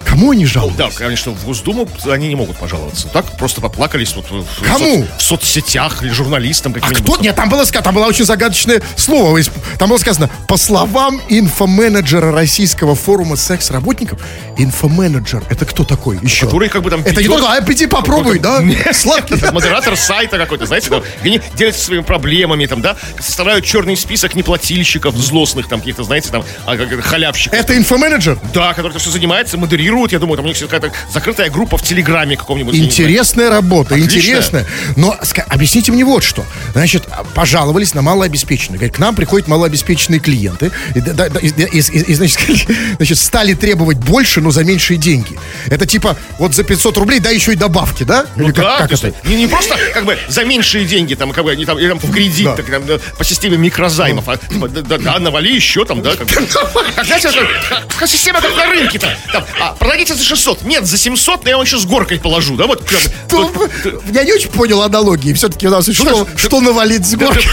[0.06, 0.78] Кому они жалуются?
[0.78, 3.08] Да, конечно, в Госдуму они не могут пожаловаться.
[3.08, 5.04] Так просто поплакались вот в, Кому?
[5.04, 6.76] В, в соцсетях или журналистам.
[6.82, 7.18] А кто?
[7.18, 9.40] Нет, там было там было очень загадочное слово.
[9.80, 14.20] Там было сказано, по словам инфоменеджера российского форума секс-работников,
[14.58, 16.46] инфоменеджер, это кто такой еще?
[16.46, 17.02] Который как бы там...
[17.02, 18.64] Это не только, а приди попробуй, да?
[18.94, 19.36] Сладкий.
[19.52, 25.16] Модератор сайта какой-то, знаете, там, они делятся своими проблемами, там, да, составляют черный список неплательщиков,
[25.16, 27.58] злостных, там, каких-то, знаете, там, а, халявщиков.
[27.58, 28.40] Это инфоменеджер?
[28.54, 31.84] Да, который все занимается, модерирует формируют, я думаю, там у них какая-то закрытая группа в
[31.84, 32.76] Телеграме каком-нибудь.
[32.76, 34.66] Интересная работа, интересная.
[34.96, 36.46] Но объясните мне вот что.
[36.74, 37.04] Значит,
[37.34, 38.78] пожаловались на малообеспеченные.
[38.78, 40.72] Говорят, к нам приходят малообеспеченные клиенты.
[40.96, 42.40] И, да, и, и, и, и значит,
[42.98, 45.38] значит, стали требовать больше, но за меньшие деньги.
[45.68, 48.26] Это типа вот за 500 рублей, да, еще и добавки, да?
[48.36, 49.14] Ну, Или да, как, как это?
[49.28, 52.00] Не, не просто как бы за меньшие деньги, там, как бы, не там, или, там
[52.00, 52.56] в кредит, да.
[52.56, 52.84] так, там,
[53.18, 54.28] по системе микрозаймов.
[54.28, 56.16] А, типа, да, да, навали еще там, да.
[56.16, 57.30] Как, как, знаете,
[57.98, 59.18] как, система как на рынке-то.
[59.32, 60.64] Там, а, продадите за 600.
[60.64, 62.88] Нет, за 700, но я вам еще с горкой положу, да, вот.
[63.28, 63.52] Что.
[64.12, 65.34] Я не очень понял аналогии.
[65.34, 67.44] Все-таки у нас ну, что, что навалить с горкой?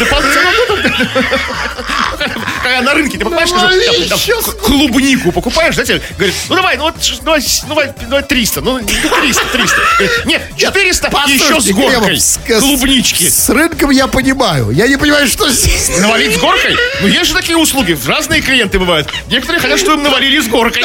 [2.62, 4.18] Такая на рынке, ты покупаешь, скажем, там,
[4.62, 8.78] клубнику покупаешь, знаете, говорит, ну давай, ну вот, ш- давай, с- давай, давай 300, ну
[8.78, 9.76] 300, 300.
[9.98, 13.28] Говорит, Нет, 400 и еще с горкой с- клубнички.
[13.28, 14.70] С рынком я понимаю.
[14.70, 15.90] Я не понимаю, что здесь.
[15.98, 16.76] Навалить с горкой?
[17.00, 17.98] Ну, есть же такие услуги.
[18.06, 19.08] Разные клиенты бывают.
[19.28, 20.82] Некоторые хотят, чтобы им навалили с горкой.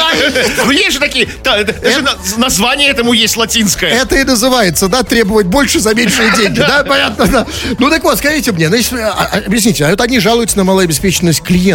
[0.64, 1.28] Ну, есть же такие.
[1.44, 3.90] да, даже на- название этому есть латинское.
[3.90, 7.46] Это и называется, да, требовать больше за меньшие деньги, да, понятно, да.
[7.78, 11.42] Ну так вот, скажите мне, значит, а, а, объясните, а вот они жалуются на малообеспеченность
[11.42, 11.67] клиентов.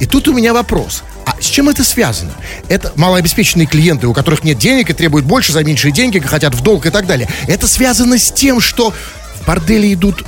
[0.00, 1.02] И тут у меня вопрос.
[1.24, 2.32] А с чем это связано?
[2.68, 6.62] Это малообеспеченные клиенты, у которых нет денег и требуют больше за меньшие деньги, хотят в
[6.62, 7.28] долг и так далее.
[7.48, 8.92] Это связано с тем, что
[9.40, 10.24] в борделе идут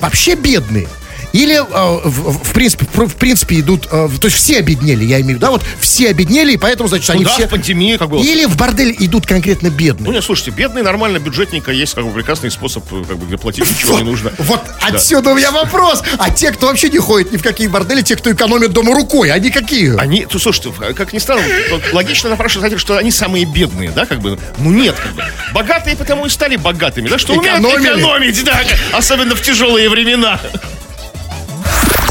[0.00, 0.88] вообще бедные.
[1.32, 5.26] Или, э, в, в принципе, в, принципе, идут, э, то есть все обеднели, я имею
[5.26, 7.46] в виду, да, вот все обеднели, и поэтому, значит, они Ну да, все...
[7.46, 8.22] в пандемии как было.
[8.22, 10.08] Или в бордель идут конкретно бедные.
[10.08, 13.36] Ну, нет, слушайте, бедный, нормально, бюджетника есть как бы прекрасный способ, э, как бы, где
[13.36, 14.32] платить ничего не нужно.
[14.38, 16.02] Вот отсюда у меня вопрос.
[16.18, 19.30] А те, кто вообще не ходит ни в какие бордели, те, кто экономит дома рукой,
[19.30, 19.96] они какие?
[20.00, 21.44] Они, то, слушайте, как ни странно,
[21.92, 25.24] логично напрашивается, что они самые бедные, да, как бы, ну нет, как бы.
[25.52, 28.62] Богатые потому и стали богатыми, да, что умеют экономить, да,
[28.92, 30.40] особенно в тяжелые времена.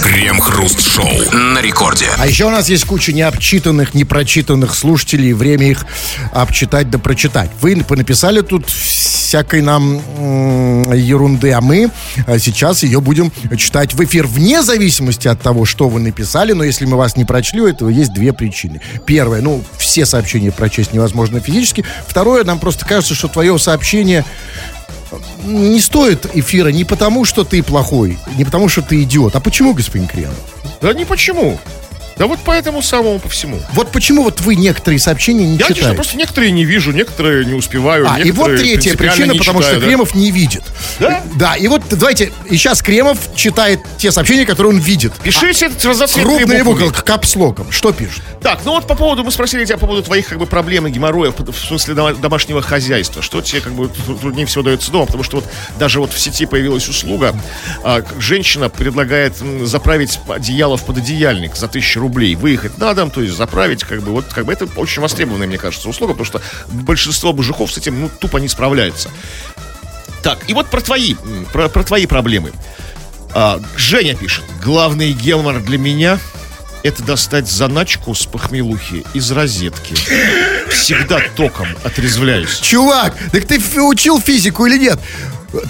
[0.09, 2.07] Крем-хруст-шоу на рекорде.
[2.17, 5.33] А еще у нас есть куча необчитанных, непрочитанных слушателей.
[5.33, 5.85] Время их
[6.33, 7.51] обчитать да прочитать.
[7.61, 11.91] Вы понаписали тут всякой нам м, ерунды, а мы
[12.25, 16.53] а, сейчас ее будем читать в эфир вне зависимости от того, что вы написали.
[16.53, 18.81] Но если мы вас не прочли, у этого есть две причины.
[19.05, 21.85] Первое, ну, все сообщения прочесть невозможно физически.
[22.07, 24.25] Второе, нам просто кажется, что твое сообщение
[25.43, 29.35] не стоит эфира не потому, что ты плохой, не потому, что ты идиот.
[29.35, 30.31] А почему, господин Крем?
[30.81, 31.57] Да не почему.
[32.19, 33.61] Да вот по этому самому по всему.
[33.73, 35.93] Вот почему вот вы некоторые сообщения не Я читаете?
[35.95, 38.05] просто некоторые не вижу, некоторые не успеваю.
[38.09, 39.87] А, и вот третья причина, потому читаю, что да.
[39.87, 40.63] Кремов не видит.
[40.99, 41.23] Да?
[41.35, 45.13] Да, и вот давайте, и сейчас Кремов читает те сообщения, которые он видит.
[45.23, 46.91] Пишите это разноцветные Крупные буквы.
[46.91, 47.71] капслоком.
[47.71, 48.21] Что пишет?
[48.41, 50.91] Так, ну вот по поводу, мы спросили тебя по поводу твоих как бы проблем и
[50.91, 53.21] геморроя, в смысле дома- домашнего хозяйства.
[53.21, 55.05] Что тебе как бы тру- труднее всего дается дома?
[55.05, 55.45] Потому что вот
[55.79, 57.33] даже вот в сети появилась услуга,
[57.81, 63.35] а, женщина предлагает заправить одеяло в пододеяльник за тысячу рублей, выехать на дом, то есть
[63.35, 67.33] заправить, как бы вот как бы это очень востребованная, мне кажется, услуга, потому что большинство
[67.33, 69.09] мужиков с этим ну тупо не справляются.
[70.21, 71.15] Так, и вот про твои,
[71.53, 72.51] про, про твои проблемы.
[73.33, 74.43] А, Женя пишет.
[74.63, 76.19] Главный гемор для меня
[76.83, 79.95] это достать заначку с похмелухи из розетки.
[80.69, 82.59] Всегда током отрезвляюсь.
[82.59, 84.99] Чувак, так ты учил физику или нет?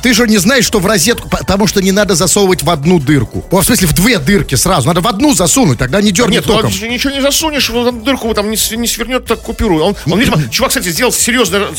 [0.01, 3.45] Ты же не знаешь, что в розетку, потому что не надо засовывать в одну дырку.
[3.51, 4.87] О, в смысле, в две дырки сразу.
[4.87, 6.71] Надо в одну засунуть, тогда не дернет Нет, ну, током.
[6.71, 9.79] ты ничего не засунешь, ну, там дырку там не, не свернет так купюру.
[9.81, 11.69] Он, он, видимо, чувак, кстати, сделал серьезную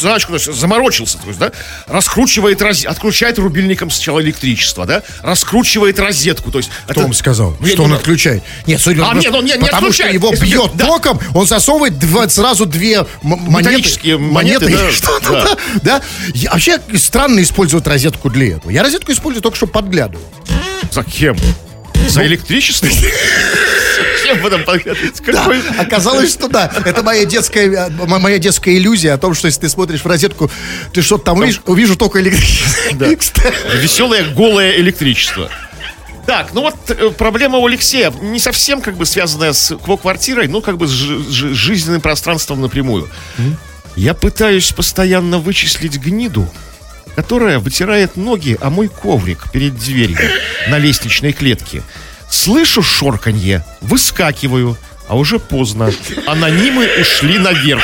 [0.48, 1.52] есть заморочился, то есть, да,
[1.86, 2.84] раскручивает, роз...
[2.84, 6.70] отключает рубильником сначала электричество, да, раскручивает розетку, то есть...
[6.88, 8.00] Кто вам сказал, я что он знаю.
[8.00, 8.42] отключает?
[8.66, 10.14] Нет, судя А, нет, он не- не потому что отключает.
[10.14, 10.86] его Если- бьет да.
[10.86, 15.44] током, он засовывает два- сразу две монеты, Металлические монеты, монеты да, что-то, да.
[15.44, 15.56] да.
[15.82, 16.02] да.
[16.34, 18.70] Я- вообще странно использовать розетку для этого.
[18.70, 20.24] Я розетку использую только, чтобы подглядывать.
[20.90, 21.36] За кем?
[21.94, 22.88] Ну, За электричество?
[24.24, 25.20] Кем в этом подглядывать?
[25.20, 26.70] Какой- Оказалось, что да.
[26.84, 30.50] Это моя детская, э, моя детская иллюзия о том, что если ты смотришь в розетку,
[30.92, 32.94] ты что-то там увидишь, увижу только электричество.
[33.80, 35.50] Веселое голое электричество.
[36.26, 40.46] Так, ну вот э, проблема у Алексея не совсем как бы связанная с его квартирой,
[40.48, 43.08] но как бы с жи- жизненным пространством напрямую.
[43.96, 46.48] Я пытаюсь постоянно вычислить гниду,
[47.14, 50.18] которая вытирает ноги о мой коврик перед дверью
[50.68, 51.82] на лестничной клетке.
[52.30, 54.76] Слышу шорканье, выскакиваю,
[55.08, 55.92] а уже поздно.
[56.26, 57.82] Анонимы ушли наверх.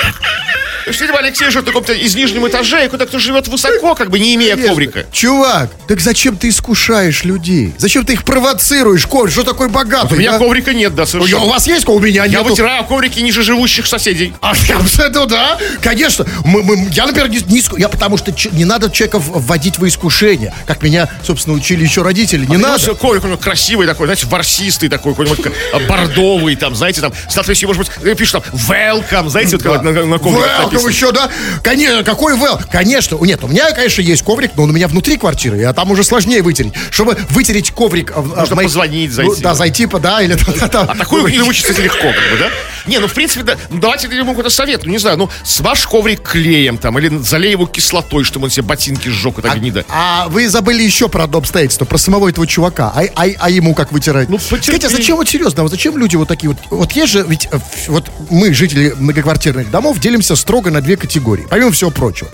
[0.86, 4.08] То есть, видимо, Алексей живет в каком-то из нижнем этаже, и куда-то живет высоко, как
[4.08, 5.04] бы не имея коврика.
[5.10, 7.74] Чувак, так зачем ты искушаешь людей?
[7.76, 9.04] Зачем ты их провоцируешь?
[9.04, 10.14] Коврик, что такой богатый?
[10.14, 10.38] У меня а?
[10.38, 11.46] коврика нет, да, У совершенно.
[11.46, 11.88] вас есть?
[11.88, 12.48] У меня Я нет.
[12.48, 14.32] вытираю коврики ниже живущих соседей.
[14.40, 16.24] А я это да, конечно.
[16.44, 20.54] Мы- мы- я, например, не, не я потому что не надо человека вводить в искушение,
[20.68, 22.46] как меня, собственно, учили еще родители.
[22.46, 22.80] Не надо.
[22.86, 25.52] Ну, Коврик у него красивый такой, знаете, ворсистый такой, какой-нибудь
[25.88, 30.18] бордовый, там, знаете, там, с надписью, может быть, пишет там, welcome, знаете, вот на, на
[30.18, 30.90] коврике Написано.
[30.90, 31.30] еще, да?
[31.62, 32.60] Конечно, какой well?
[32.70, 35.90] Конечно, нет, у меня, конечно, есть коврик, но он у меня внутри квартиры, а там
[35.90, 36.72] уже сложнее вытереть.
[36.90, 38.10] Чтобы вытереть коврик...
[38.10, 39.42] э, в- Нужно в моих- позвонить, Ну, зайти.
[39.42, 40.36] да, зайти, да, или...
[40.72, 42.50] А такую гниду вычислить легко, как бы, да?
[42.86, 43.56] Не, ну, в принципе, да.
[43.70, 44.84] Ну, давайте я ему какой-то совет.
[44.84, 48.64] Ну, не знаю, ну, смажь коврик клеем там, или залей его кислотой, чтобы он себе
[48.66, 49.84] ботинки сжег, эта гнида.
[49.88, 52.92] А вы забыли еще про одно обстоятельство, про самого этого чувака.
[52.94, 54.28] А, а, а ему как вытирать?
[54.28, 54.86] Ну, потерпи.
[54.86, 56.58] А зачем вот серьезно, вот зачем люди вот такие вот...
[56.70, 61.46] Вот есть же, ведь э, вот мы, жители многоквартирных домов, делимся строго на две категории,
[61.48, 62.30] помимо всего прочего.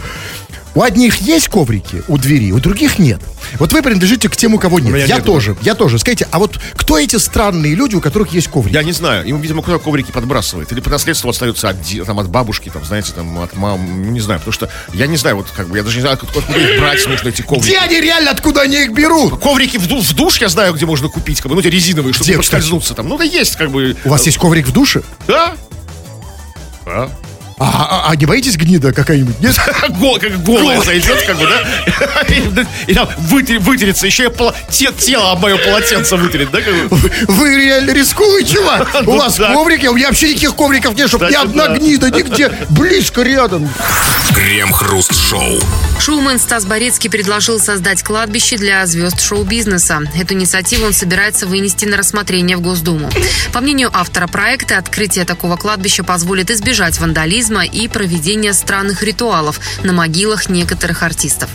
[0.74, 3.20] У одних есть коврики у двери, у других нет.
[3.58, 4.92] Вот вы принадлежите к тем, у кого нет.
[4.92, 5.98] меня Я нет, тоже, я тоже.
[5.98, 8.74] Скажите, а вот кто эти странные люди, у которых есть коврики?
[8.74, 10.72] Я не знаю, ему, видимо, кто-то коврики подбрасывает.
[10.72, 14.40] Или по наследству остается от, там, от бабушки, там, знаете, там, от мам, не знаю.
[14.40, 16.80] Потому что я не знаю, вот как бы, я даже не знаю, откуда откуда их
[16.80, 17.66] брать нужно, эти коврики.
[17.66, 19.38] Где они реально, откуда они их берут?
[19.40, 22.24] Коврики в, в душ я знаю, где можно купить, как бы, ну, эти резиновые, чтобы
[22.24, 23.08] Где, не поскользнуться там.
[23.08, 23.96] Ну, да есть, как бы.
[24.04, 25.02] У вас есть коврик в душе?
[25.26, 25.54] Да?
[26.86, 27.10] А?
[27.58, 29.38] А, а- а не боитесь гнида какая-нибудь?
[29.40, 29.56] Нет?
[29.90, 31.46] Гол, как голая зайдет, как бы,
[32.50, 32.66] да?
[32.86, 36.60] И, там вытер- вытереться, еще и тело об мое полотенце вытереть, да?
[37.28, 38.88] Вы реально рисковый чувак.
[39.06, 41.76] У вас коврики, у меня вообще никаких ковриков нет, чтобы ни одна да.
[41.76, 43.68] гнида нигде близко рядом.
[44.34, 45.60] Крем-хруст-шоу.
[46.00, 50.00] Шоумен Стас Борецкий предложил создать кладбище для звезд шоу-бизнеса.
[50.18, 53.10] Эту инициативу он собирается вынести на рассмотрение в Госдуму.
[53.52, 59.92] По мнению автора проекта, открытие такого кладбища позволит избежать вандализма и проведения странных ритуалов на
[59.92, 61.50] могилах некоторых артистов.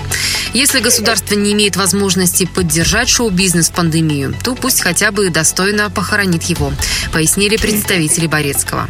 [0.53, 6.43] Если государство не имеет возможности поддержать шоу-бизнес в пандемию, то пусть хотя бы достойно похоронит
[6.43, 6.71] его,
[7.11, 8.87] пояснили представители Борецкого.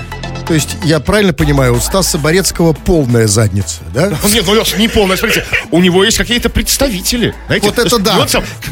[0.48, 4.08] То есть, я правильно понимаю, у Стаса Борецкого полная задница, да?
[4.34, 7.36] Нет, ну Леш, не полное, смотрите, у него есть какие-то представители.
[7.48, 8.26] Знаете, Вот то это да.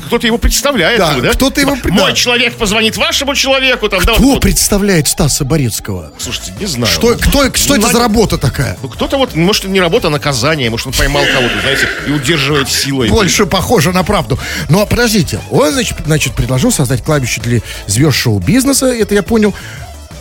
[0.08, 1.00] кто-то его представляет.
[1.00, 1.32] Да, да?
[1.32, 2.16] кто-то его- Типа, Мой да.
[2.16, 3.90] человек позвонит вашему человеку.
[3.90, 4.42] Там, да, Кто вот, вот.
[4.42, 6.14] представляет Стаса Борецкого?
[6.18, 6.94] Слушайте, не знаю.
[6.94, 8.78] Что, кто, что это Ну, за работа такая?
[8.82, 12.70] Ну, кто-то вот, может, не работа, а наказание, может, он поймал кого-то, знаете, и удерживает
[12.70, 13.10] силой.
[13.10, 14.40] Больше похоже на правду.
[14.70, 19.54] Но подождите, он, значит, значит, предложил создать кладбище для звезд шоу-бизнеса, это я понял.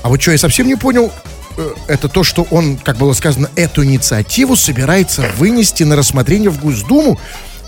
[0.02, 1.12] А вот что я совсем не понял,
[1.88, 7.18] это то, что он, как было сказано, эту инициативу собирается вынести на рассмотрение в Госдуму.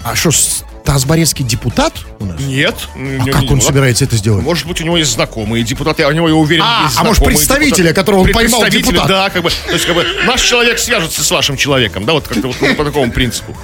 [0.04, 2.40] А что, Стас Борецкий депутат у нас?
[2.40, 2.76] Нет.
[2.94, 4.44] А как он собирается это сделать?
[4.44, 7.02] Может быть, у него есть знакомые депутаты, а у него, я уверен, А, есть а
[7.02, 7.94] может, представителя, депутаты.
[7.94, 9.08] которого он поймал, депутат?
[9.08, 12.28] Да, как бы, то есть, как бы, наш человек свяжется с вашим человеком, да, вот
[12.28, 13.56] как-то вот по такому принципу.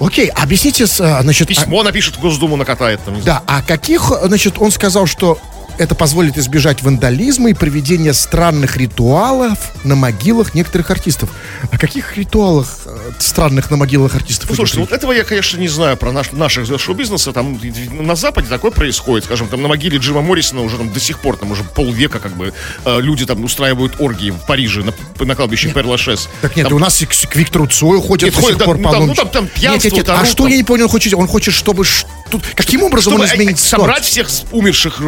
[0.00, 1.48] Окей, объясните, а, значит...
[1.48, 3.14] а- Письмо напишет в Госдуму, накатает там.
[3.14, 3.22] не.
[3.22, 5.38] Да, а каких, значит, он сказал, что
[5.78, 11.30] это позволит избежать вандализма и проведения странных ритуалов на могилах некоторых артистов.
[11.70, 14.50] О каких ритуалах э, странных на могилах артистов?
[14.50, 17.32] Ну, слушайте, вот этого я, конечно, не знаю про наш, наших шоу-бизнеса.
[17.32, 17.58] Там
[17.90, 19.24] на Западе такое происходит.
[19.24, 22.32] Скажем, там на могиле Джима Моррисона уже там до сих пор, там уже полвека, как
[22.36, 22.52] бы,
[22.84, 26.28] э, люди там устраивают оргии в Париже на, на кладбище Пер-Лашес.
[26.42, 28.78] Так нет, Там- у нас к, к Виктору Цою ходят Нет, до ходят, сих пор
[28.78, 29.18] да, по ну, там, ночи.
[29.18, 30.84] ну, там- там Нет, пьянство, нет, нет, там, а ну, что там- я не понял,
[30.84, 31.84] он хочет, он хочет, чтобы
[32.30, 34.26] тут каким образом он чтобы, изменит э, собрать ситуацию?
[34.26, 35.00] всех с- умерших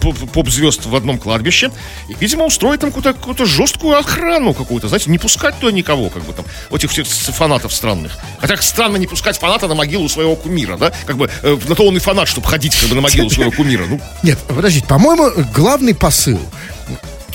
[0.00, 1.70] поп- поп-звезд в одном кладбище
[2.08, 6.24] и, видимо, устроить там какую-то, какую-то жесткую охрану какую-то, знаете, не пускать туда никого, как
[6.24, 8.18] бы там, этих всех фанатов странных.
[8.38, 11.84] Хотя странно не пускать фаната на могилу своего кумира, да, как бы э, на то
[11.86, 13.84] он и фанат, чтобы ходить как бы на могилу своего кумира.
[13.86, 16.40] Ну, Нет, подождите, по-моему, главный посыл,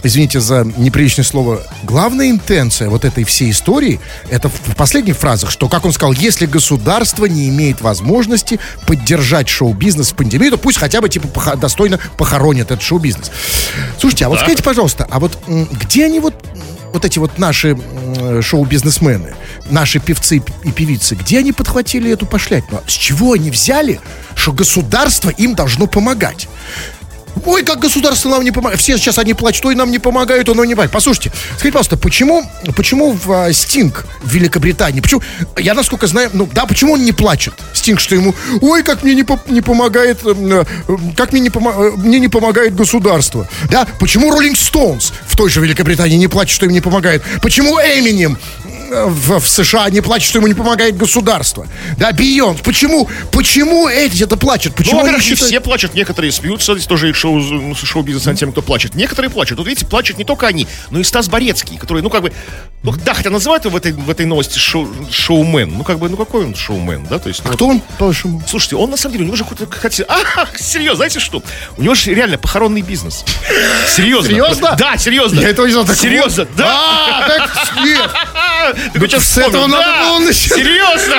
[0.06, 5.68] извините за неприличное слово, главная интенция вот этой всей истории, это в последних фразах, что,
[5.68, 11.02] как он сказал, если государство не имеет возможности поддержать шоу-бизнес в пандемию, то пусть хотя
[11.02, 13.32] бы, типа, похо- достойно похоронят этот шоу-бизнес.
[14.00, 16.36] Слушайте, а вот скажите, пожалуйста, а вот где они вот,
[16.94, 17.78] вот эти вот наши
[18.42, 19.34] шоу-бизнесмены,
[19.70, 22.82] наши певцы и певицы, где они подхватили эту пошлятину?
[22.88, 24.00] С чего они взяли,
[24.36, 26.48] что государство им должно помогать?
[27.46, 28.80] Ой, как государство нам не помогает.
[28.80, 30.92] Все сейчас они плачут, ой, нам не помогают, оно не помогает.
[30.92, 35.22] Послушайте, скажите, пожалуйста, почему, почему в а, Стинг в Великобритании, почему,
[35.58, 37.54] я насколько знаю, ну да, почему он не плачет?
[37.74, 40.66] Стинг, что ему, ой, как мне не, по- не помогает, эм, э,
[41.16, 43.48] как мне не, помо- э, мне не помогает государство.
[43.70, 47.22] Да, почему Роллинг Стоунс в той же Великобритании не плачет, что им не помогает?
[47.42, 48.38] Почему Эминем
[48.90, 51.68] в, в США не плачет, что ему не помогает государство?
[51.98, 54.74] Да, Бейонс, почему, почему эти это плачут?
[54.74, 58.26] ну, Почему они во-первых, не считают- все плачут, некоторые смеются, здесь тоже шоу, ну, шоу-бизнес
[58.26, 58.96] над тем, кто плачет.
[58.96, 59.58] Некоторые плачут.
[59.58, 62.34] Вот видите, плачут не только они, но и Стас Борецкий, который, ну, как бы,
[62.84, 65.74] ну, да, хотя называют его в этой, в этой новости шоу, шоумен.
[65.78, 67.20] Ну, как бы, ну, какой он шоумен, да?
[67.20, 68.44] То есть, ну, Кто он, по-вашему?
[68.48, 71.42] Слушайте, он на самом деле, у него же какой-то, хотя, а, серьезно, знаете что?
[71.78, 73.24] У него же реально похоронный бизнес.
[73.88, 74.30] Серьезно.
[74.30, 74.76] Серьезно?
[74.78, 75.40] Да, серьезно.
[75.40, 75.86] Я этого не знал.
[75.86, 76.56] Так Серьезно, вот.
[76.56, 76.66] да.
[76.68, 78.10] А, так нет.
[78.94, 80.54] Сейчас с этого надо было начать.
[80.54, 81.16] Серьезно.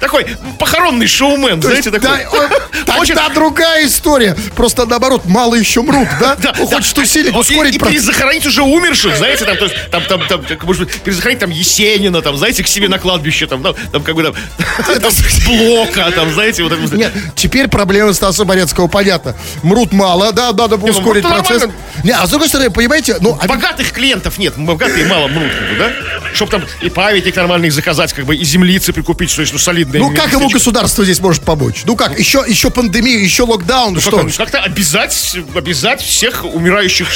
[0.00, 0.26] Такой
[0.58, 2.26] похоронный шоумен, знаете, такой.
[2.86, 4.36] Тогда другая история.
[4.56, 6.36] Просто наоборот, мало еще мрут, да?
[6.44, 6.52] Да.
[6.52, 10.44] хочет усилить, Вот ускорить и, перезахоронить уже умерших, знаете, там, то есть, там, там, там,
[10.62, 14.22] может быть, перезахоронить там Есенина, там, знаете, к себе на кладбище, там, там, как бы
[14.22, 14.34] там,
[15.46, 16.92] Блока, там, знаете, вот.
[16.92, 19.34] Нет, теперь проблемы Стаса Борецкого понятно.
[19.62, 21.64] Мрут мало, да, надо ну, ускорить процесс.
[22.02, 25.92] Не, а с другой стороны, понимаете, ну, а Богатых клиентов нет, богатые мало мрут, да?
[26.34, 30.00] Чтобы там и памятник нормальный заказать, как бы, и землицы прикупить, что есть, ну, солидные
[30.02, 31.82] Ну, как ему государство здесь может помочь?
[31.84, 32.18] Ну, как?
[32.18, 34.18] Еще, еще пандемия, еще локдаун, Ну, что?
[34.18, 37.08] как- Как-то обязать, обязать всех умирающих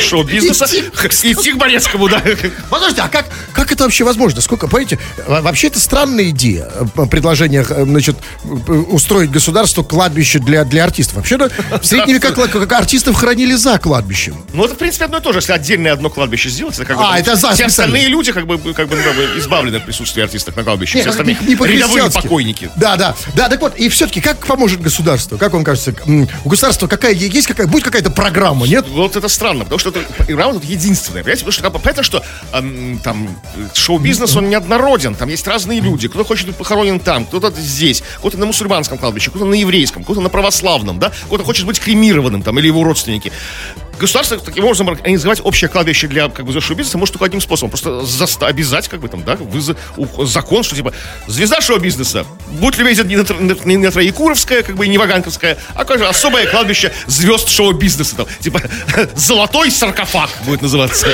[0.00, 0.66] шоу-бизнеса
[1.22, 2.22] Идти к Борецкому, да.
[2.70, 4.40] Подожди, а как, как это вообще возможно?
[4.40, 10.38] Сколько, понимаете, во- вообще это странная идея, э, предложение, э, значит, э, устроить государству кладбище
[10.38, 11.16] для, для артистов.
[11.16, 14.36] Вообще-то в средние века как артистов хоронили за кладбищем.
[14.52, 15.38] Ну, это, в принципе, одно и то же.
[15.38, 17.02] Если отдельное одно кладбище сделать, это как бы...
[17.04, 19.84] А, это за Все остальные люди, как бы, как бы, ну, как бы избавлены от
[19.84, 20.94] присутствия артистов на кладбище.
[20.98, 22.70] Все как остальные не- не рядовые покойники.
[22.76, 25.36] Да, да, да, так вот, и все-таки как поможет государство?
[25.36, 25.94] Как вам кажется,
[26.44, 28.86] у государства какая, есть какая, будет какая-то программа, нет?
[28.88, 31.44] Вот это странно, потому что это, программа тут единственная, понимаете?
[31.44, 32.24] Потому что понятно, что
[33.02, 33.28] там
[33.74, 38.38] шоу-бизнес, он неоднороден, там есть разные люди, кто хочет быть похоронен там, кто-то здесь, кто-то
[38.38, 42.58] на мусульманском кладбище, кто-то на еврейском, кто-то на православном, да, кто-то хочет быть кремированным там,
[42.58, 43.32] или его родственники.
[43.98, 47.70] Государство таким образом организовать общее кладбище для как бы шоу-бизнеса может только одним способом.
[47.70, 50.92] Просто заста- обязать, как бы там, да, вызов, у- закон, что типа
[51.26, 53.24] звезда шоу-бизнеса, будь любезен не на,
[53.64, 58.16] не на Троекуровская, как бы и не Ваганковская, а какое же особое кладбище звезд шоу-бизнеса.
[58.16, 58.62] Там, типа
[59.14, 61.06] золотой саркофаг будет называться.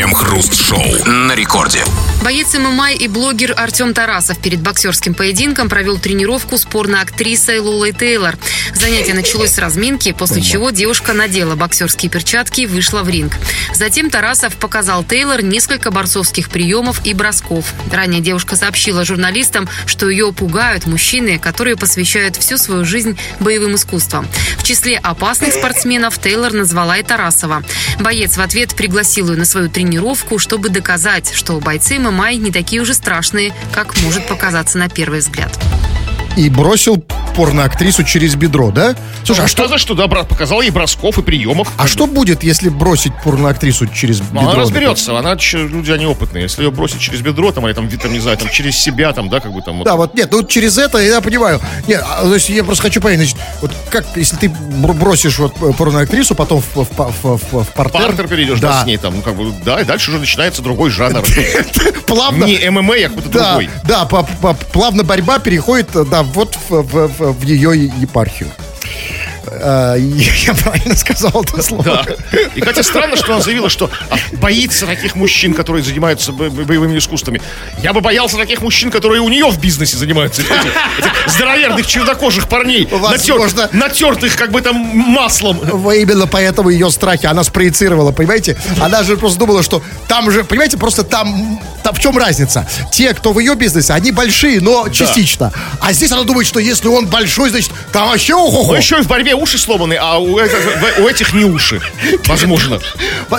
[0.00, 1.84] Крем-хруст-шоу на рекорде.
[2.22, 8.38] Боец ММА и блогер Артем Тарасов перед боксерским поединком провел тренировку с порноактрисой Лолой Тейлор.
[8.74, 13.34] Занятие началось с разминки, после чего девушка надела боксерские перчатки и вышла в ринг.
[13.74, 17.66] Затем Тарасов показал Тейлор несколько борцовских приемов и бросков.
[17.92, 24.26] Ранее девушка сообщила журналистам, что ее пугают мужчины, которые посвящают всю свою жизнь боевым искусствам.
[24.56, 27.62] В числе опасных спортсменов Тейлор назвала и Тарасова.
[27.98, 29.89] Боец в ответ пригласил ее на свою тренировку,
[30.38, 35.58] чтобы доказать, что бойцы ММА не такие уже страшные, как может показаться на первый взгляд.
[36.36, 37.04] И бросил
[37.36, 38.94] порноактрису через бедро, да?
[39.24, 41.68] Слушай, а что, за что, да, брат, показал ей бросков и приемов.
[41.76, 44.40] а что будет, если бросить порноактрису через Ну, бедро?
[44.50, 46.42] она разберется, она люди они опытные.
[46.44, 49.28] Если ее бросить через бедро, там, или там, там, не знаю, там, через себя, там,
[49.28, 49.78] да, как бы там.
[49.78, 49.84] вот.
[49.84, 51.60] Да, вот нет, ну через это я понимаю.
[51.86, 55.38] Нет, а, то есть я просто хочу понять, значит, вот как, если ты бр- бросишь
[55.38, 56.86] вот э, порноактрису, потом в, в,
[57.22, 58.02] в, в- в портер.
[58.06, 58.72] Партер перейдешь, да.
[58.72, 61.22] да, с ней там, ну, как бы, да, и дальше уже начинается другой жанр.
[62.06, 62.44] плавно.
[62.44, 63.70] Не ММА, а какой-то другой.
[63.84, 64.04] да,
[64.72, 68.48] плавно борьба переходит, э, да, вот в, в- в- ее епархию.
[69.46, 71.82] А, Я правильно сказал это слово?
[71.84, 72.06] Да.
[72.54, 76.64] И, хотя странно, что она заявила, что а, боится таких мужчин, которые занимаются бо- бо-
[76.64, 77.40] боевыми искусствами.
[77.82, 80.42] Я бы боялся таких мужчин, которые у нее в бизнесе занимаются.
[81.26, 83.62] Здоровенных, чернокожих парней, Возможно.
[83.72, 85.58] натер- натертых как бы там маслом.
[85.90, 88.56] Именно поэтому ее страхи она спроецировала, понимаете?
[88.80, 92.66] Она же просто думала, что там же, понимаете, просто там, там в чем разница?
[92.92, 95.52] Те, кто в ее бизнесе, они большие, но частично.
[95.80, 99.06] А здесь она думает, что если он большой, значит, там вообще Но еще и в
[99.08, 101.80] борьбе уши сломаны, а у, этих- у этих не уши.
[102.26, 102.80] Возможно.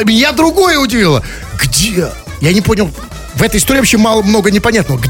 [0.04, 1.24] Меня другое удивило.
[1.62, 2.10] Где?
[2.42, 2.90] Я не понял.
[3.36, 5.02] В этой истории вообще мало, много непонятного.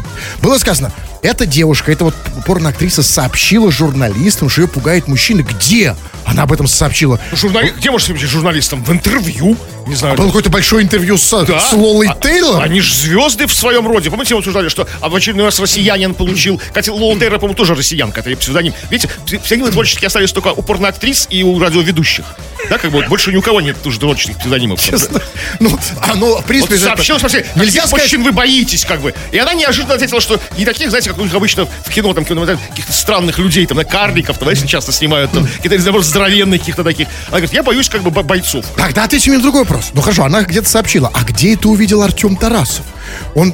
[0.41, 5.41] Было сказано, эта девушка, эта вот порноактриса сообщила журналистам, что ее пугает мужчины.
[5.41, 5.95] Где?
[6.25, 7.19] Она об этом сообщила.
[7.31, 7.73] Журнали...
[7.77, 8.83] Где может быть журналистом?
[8.83, 9.57] В интервью?
[9.87, 10.15] Не знаю.
[10.15, 11.59] Было какое-то большое интервью с, Да.
[11.59, 12.61] с Лолой А- Тейлор.
[12.61, 14.09] Они же звезды в своем роде.
[14.11, 16.61] Помните, мы обсуждали, что а в очередной раз россиянин получил.
[16.73, 18.19] Хотя Лола Тейлор, по-моему, тоже россиянка.
[18.21, 18.73] Это псевдоним.
[18.91, 22.25] Видите, псевдонимы творческие остались только у порноактрис и у радиоведущих.
[22.69, 24.79] Да, как бы вот больше ни у кого нет тоже творческих псевдонимов.
[24.79, 25.19] Честно.
[25.59, 28.03] Ну, оно, в принципе, Вот же это- сообщила, смотри, нельзя сказать...
[28.05, 29.13] мужчин вы боитесь, как бы.
[29.31, 32.25] И она неожиданно ответила, что не таких, знаете, как у них обычно в кино, там,
[32.25, 36.83] каких-то странных людей, там, на карликов, там, знаете, часто снимают, там, какие-то, наоборот, здоровенных каких-то
[36.83, 37.07] таких.
[37.27, 38.65] Она говорит, я боюсь, как бы, бо- бойцов.
[38.75, 39.91] Тогда ответьте мне на другой вопрос.
[39.93, 41.11] Ну хорошо, она где-то сообщила.
[41.13, 42.85] А где это увидел Артем Тарасов?
[43.35, 43.53] Он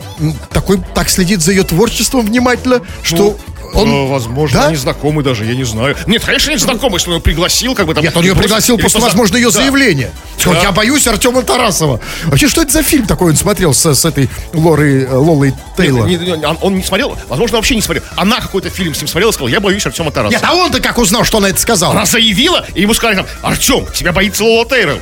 [0.51, 3.37] такой так следит за ее творчеством внимательно, что
[3.73, 3.89] он...
[3.89, 4.67] Э, возможно, Да?
[4.67, 5.95] они знакомы даже, я не знаю.
[6.07, 8.03] Нет, конечно, не знакомы, если он ее пригласил, как бы там.
[8.03, 9.59] Нет, он ее или пригласил или после, поза- возможно, ее Да.
[9.59, 10.11] заявления.
[10.45, 10.61] Да.
[10.61, 11.99] я боюсь Артема Тарасова.
[12.25, 16.07] Вообще, что это за фильм такой он смотрел с, с этой Лорой, э, Лолой Тейлор?
[16.07, 18.03] Не- не- не, он, не смотрел, возможно, вообще не смотрел.
[18.15, 20.33] Она какой-то фильм с ним смотрела и сказала, я боюсь Артема Тараса.
[20.33, 21.93] Нет, а он-то как узнал, что она это сказала?
[21.93, 24.99] Она заявила, и ему сказали там, Артем, тебя боится Лола Тейлор.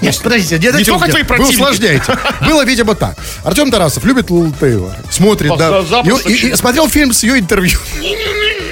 [0.00, 1.54] Нет, подождите, не, дайте только твои Вы противники.
[1.54, 2.18] усложняете.
[2.46, 3.16] Было, видимо, так.
[3.44, 4.94] Артем Тарасов любит Лолу Тейлор.
[5.10, 5.80] Смотрит, да.
[6.04, 7.78] И- и- и смотрел фильм с ее интервью.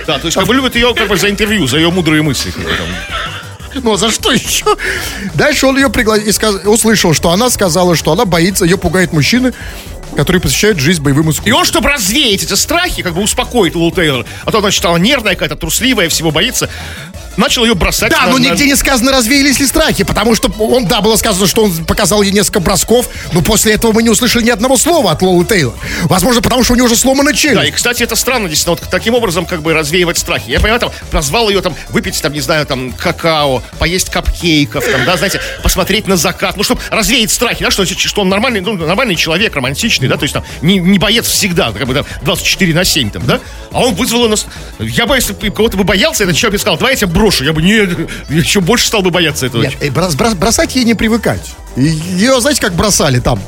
[0.07, 2.53] Да, то есть как бы любит ее как бы за интервью, за ее мудрые мысли.
[3.75, 4.65] Ну, а за что еще?
[5.35, 9.13] Дальше он ее пригласил и сказ- услышал, что она сказала, что она боится, ее пугает
[9.13, 9.53] мужчины,
[10.17, 11.55] которые посвящают жизнь боевым И искусствам.
[11.59, 15.55] он, чтобы развеять эти страхи, как бы успокоить Лола Тейлор, а то, она нервная какая-то,
[15.57, 16.71] трусливая, всего боится,
[17.39, 18.11] начал ее бросать.
[18.11, 21.17] Да, на- но на- нигде не сказано, развеялись ли страхи, потому что он, да, было
[21.17, 24.77] сказано, что он показал ей несколько бросков, но после этого мы не услышали ни одного
[24.77, 25.75] слова от Лолы Тейлор.
[26.05, 27.73] Возможно, потому что у нее уже сломана Да, и, челюсть.
[27.73, 30.51] кстати, это странно, действительно, вот таким образом как бы развеивать страхи.
[30.51, 35.05] Я понимаю, там, позвал ее там выпить, там, не знаю, там, какао, поесть капкейков, там,
[35.05, 38.73] да, знаете, посмотреть на закат, ну, чтобы развеять страхи, да, что, что он нормальный, ну,
[38.75, 42.75] нормальный человек, романтичный, да, то есть там, не, не боец всегда, как бы там, 24
[42.75, 43.41] на 7, там, да,
[43.73, 44.37] а он вызвал ее на...
[44.37, 44.47] с-
[44.81, 45.19] Я бы
[45.51, 47.89] кого-то бы боялся, этот человек бы сказал, давай я тебя брошу, я бы не,
[48.35, 49.63] еще больше стал бы бояться этого.
[49.63, 51.55] Нет, э, брос- брос- бросать ей не привыкать.
[51.77, 53.41] Ее, знаете, как бросали там,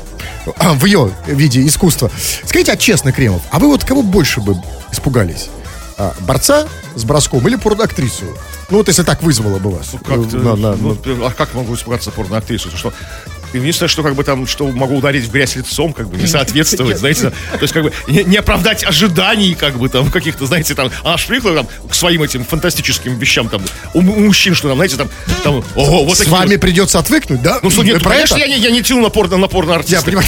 [0.57, 2.11] а, в ее виде искусства.
[2.45, 4.55] Скажите, а честно, Кремов, а вы вот кого больше бы
[4.91, 5.49] испугались?
[5.97, 8.25] А, борца с броском или порноактрису?
[8.69, 9.89] Ну вот если так вызвало бы вас.
[10.07, 12.69] Как-то, На- на- ну, а как могу испугаться порноактрису?
[12.75, 12.93] Что,
[13.53, 16.97] единственное, что как бы там, что могу ударить в грязь лицом, как бы не соответствовать,
[16.99, 20.89] знаете, то есть как бы не, не оправдать ожиданий, как бы там каких-то, знаете, там,
[21.03, 23.61] она ж привыкла там к своим этим фантастическим вещам там
[23.93, 25.09] у, мужчин, что там, знаете, там,
[25.43, 27.59] там, ого, вот С вами вот- придется отвыкнуть, да?
[27.61, 28.45] Ну, что, нет, про конечно, это?
[28.47, 30.05] я не, я не тяну на порно, на порно Я артиста.
[30.05, 30.27] понимаю.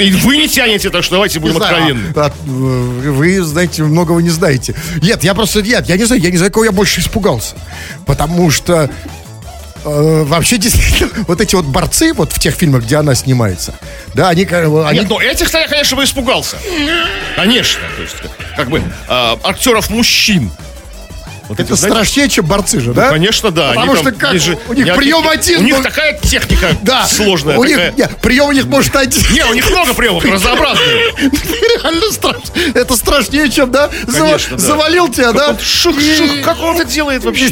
[0.00, 2.12] И вы не тянете, так что давайте будем откровенны.
[2.16, 4.74] а, а, Вы, знаете, многого не знаете.
[5.02, 7.54] Нет, я просто, нет, я не знаю, я не знаю, кого я больше испугался.
[8.06, 8.90] Потому что
[9.84, 13.74] э, вообще действительно, вот эти вот борцы вот в тех фильмах, где она снимается,
[14.14, 16.56] да, они, они Нет, ну этих-то я, конечно, бы испугался.
[17.36, 17.82] Конечно.
[17.96, 18.16] То есть,
[18.56, 20.50] как бы, а, актеров мужчин.
[21.48, 23.08] Вот это эти, знаете, страшнее, чем борцы же, да?
[23.10, 23.68] Конечно, да.
[23.70, 26.68] Потому Они что там- как, же- у них прием не- один, У них такая техника
[26.82, 27.56] Да, сложная.
[27.56, 27.92] у них, такая.
[27.92, 29.22] нет, прием у них может один.
[29.32, 31.12] Не, у них много приемов, разнообразные.
[31.18, 32.52] Реально страшно.
[32.74, 33.88] Это страшнее, чем, да?
[34.12, 34.58] Конечно.
[34.58, 35.50] Завалил тебя, да?
[35.50, 37.48] Он Шух, И- шух, как он это делает вообще?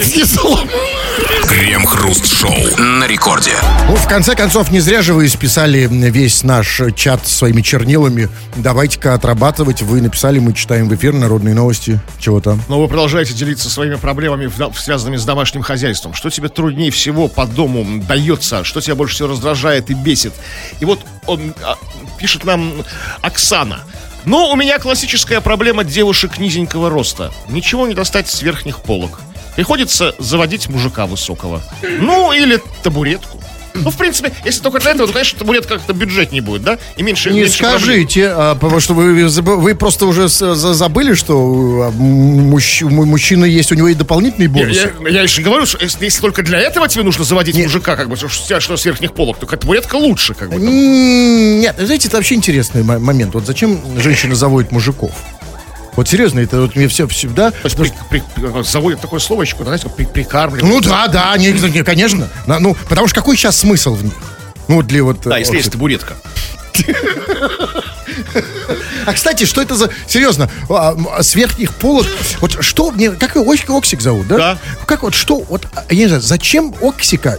[1.48, 3.52] Крем-хруст-шоу на рекорде.
[3.88, 8.28] Ну, в конце концов, не зря же вы исписали весь наш чат своими чернилами.
[8.56, 9.82] Давайте-ка отрабатывать.
[9.82, 12.00] Вы написали, мы читаем в эфир народные новости.
[12.18, 12.60] Чего там?
[12.68, 16.12] Но вы продолжаете делиться своими проблемами, в- связанными с домашним хозяйством.
[16.14, 18.64] Что тебе труднее всего по дому дается?
[18.64, 20.34] Что тебя больше всего раздражает и бесит?
[20.80, 21.76] И вот он а,
[22.18, 22.72] пишет нам
[23.22, 23.80] Оксана.
[24.24, 27.32] Ну, у меня классическая проблема девушек низенького роста.
[27.48, 29.20] Ничего не достать с верхних полок.
[29.54, 31.62] Приходится заводить мужика высокого.
[32.00, 33.40] Ну, или табуретку.
[33.84, 36.78] Ну, в принципе, если только для этого, то, конечно, табурет как-то бюджет не будет, да?
[36.96, 37.80] И меньше Не меньше проблем.
[37.80, 43.74] скажите, а, потому что вы, вы просто уже забыли, что а, мужч- мужчина есть, у
[43.74, 44.92] него и дополнительные Я, бонусы.
[45.04, 48.08] я, я еще говорю, что если, если только для этого тебе нужно заводить мужика, как
[48.08, 48.28] бы, что,
[48.60, 50.56] что, с верхних полок, то табуретка лучше, как бы.
[50.56, 50.66] там.
[51.60, 53.34] Нет, знаете, это вообще интересный мо- момент.
[53.34, 55.12] Вот зачем женщины заводят мужиков?
[55.96, 57.50] Вот серьезно, это вот мне все всегда...
[57.50, 60.62] То есть при- при- при- заводят такое словечко, знаете, при, прикармливают.
[60.74, 62.28] Ну да, да, не, не, конечно.
[62.46, 64.12] На- Ну, потому что какой сейчас смысл в них?
[64.68, 65.20] Ну, для вот...
[65.22, 66.14] Да, э, если есть табуретка.
[69.06, 69.90] А, кстати, что это за...
[70.08, 72.06] Серьезно, а, м, с верхних полок...
[72.40, 73.10] Вот что мне...
[73.12, 74.36] Как его Ок- Оксик зовут, да?
[74.36, 74.58] Да.
[74.86, 75.40] Как вот что...
[75.48, 77.38] Вот, а, я не знаю, зачем Оксика...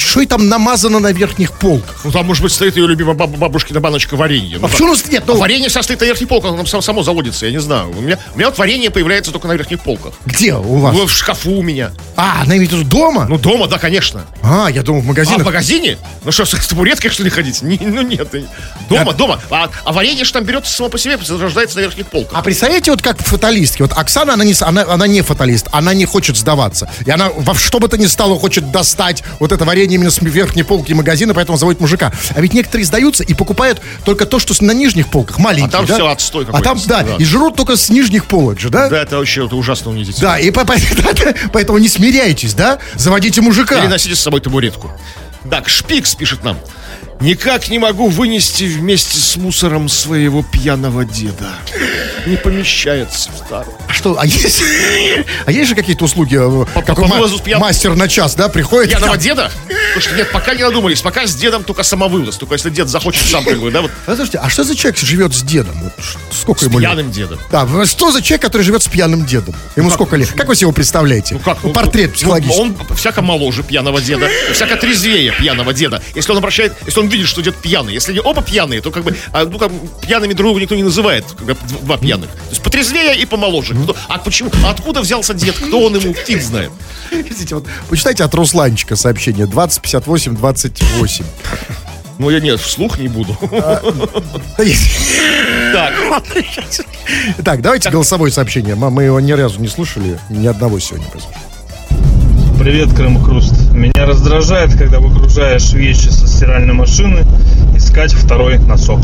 [0.00, 2.00] Что и там намазано на верхних полках?
[2.04, 4.58] Ну, там, может быть, стоит ее любимая баб- бабушкина баночка варенья.
[4.58, 5.22] Ну, А почему у нас нет?
[5.26, 7.90] а Ну, варенье вся стоит на верхних полках, оно сам- само заводится, я не знаю.
[7.96, 10.14] У меня, у меня вот варенье появляется только на верхних полках.
[10.24, 10.94] где у вас?
[10.96, 11.90] Ну, в шкафу у меня.
[12.16, 13.26] А, она имеет в виду дома?
[13.28, 14.24] Ну, дома, да, конечно.
[14.42, 15.98] а, я думал, в А в магазине?
[16.24, 17.60] Ну что, с табуреткой, что ли, ходить?
[17.62, 18.34] Не- ну, нет.
[18.34, 18.44] и-
[18.88, 19.40] Дома, Я- дома.
[19.50, 22.32] А, а варенье же там берется само по себе, рождается на верхних полках.
[22.36, 23.82] А представляете, вот как фаталистки.
[23.82, 26.90] Вот Оксана, она не, она, она не фаталист, она не хочет сдаваться.
[27.04, 30.20] И она во что бы то ни стало хочет достать вот это варенье именно с
[30.20, 32.12] верхней полки магазина, поэтому заводит мужика.
[32.34, 35.86] А ведь некоторые сдаются и покупают только то, что на нижних полках, маленькие, А там
[35.86, 35.94] да?
[35.94, 37.16] всё отстой А там, да, да.
[37.16, 38.88] и жрут только с нижних полок же, да?
[38.88, 40.30] Да, это вообще это ужасно унизительно.
[40.32, 40.74] Да, и по- по-
[41.52, 42.78] поэтому не смиряйтесь, да?
[42.96, 43.78] Заводите мужика.
[43.78, 44.90] Или носите с собой табуретку.
[45.50, 46.58] Так, Шпикс пишет нам.
[47.20, 51.50] Никак не могу вынести вместе с мусором своего пьяного деда.
[52.26, 53.76] Не помещается в старую.
[53.88, 54.62] А что, а есть,
[55.46, 56.36] а есть же какие-то услуги?
[56.36, 58.90] э, Как по ма- пьян- мастер на час, да, приходит?
[58.90, 59.50] Пьяного деда?
[59.68, 61.02] Потому что нет, пока не надумались.
[61.02, 62.36] Пока с дедом только самовывоз.
[62.38, 64.98] Только если дед захочет сам, как бы, да, вот А, Слушайте, а что за человек
[64.98, 65.74] живет с дедом?
[65.82, 65.92] Вот
[66.32, 66.90] сколько с ему лет?
[66.90, 67.38] пьяным дедом.
[67.50, 69.54] Да, что за человек, который живет с пьяным дедом?
[69.76, 70.30] Ему сколько лет?
[70.32, 71.34] Как вы себе его представляете?
[71.34, 71.58] Ну как?
[71.62, 72.60] Ну, портрет ну, психологический.
[72.60, 76.02] Он всяко моложе пьяного деда, всяко трезвее пьяного деда.
[76.14, 77.92] Если он обращает, если он видит, что дед пьяный.
[77.94, 80.82] Если они оба пьяные, то как бы, а, ну как пьяными друг друга никто не
[80.82, 82.30] называет, когда д- два пьяных.
[82.30, 83.74] То есть потрезвее и помоложе.
[83.74, 84.50] Кто- а почему?
[84.64, 85.54] А откуда взялся дед?
[85.56, 86.14] Кто он ему?
[86.14, 86.70] Фиг знает.
[87.10, 91.24] Видите, вот, почитайте от Русланчика сообщение 2058 28.
[92.18, 93.36] Ну я нет, вслух не буду.
[94.58, 94.90] Есть.
[95.72, 95.94] Так,
[97.44, 98.74] Так, давайте голосовое сообщение.
[98.74, 101.40] Мы его ни разу не слушали, ни одного сегодня послушали.
[102.58, 103.54] Привет, Крым Хруст.
[103.72, 107.26] Меня раздражает, когда выгружаешь вещи со стиральной машины,
[107.76, 109.00] искать второй носок.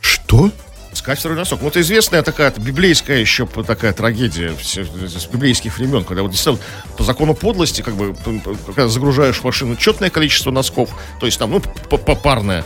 [0.00, 0.50] Что?
[0.92, 1.62] Скатерый носок.
[1.62, 6.58] Вот известная такая библейская еще такая трагедия с библейских времен, когда вот действительно
[6.96, 8.16] по закону подлости, как бы,
[8.66, 10.90] когда загружаешь в машину четное количество носков,
[11.20, 12.64] то есть там, ну, попарное,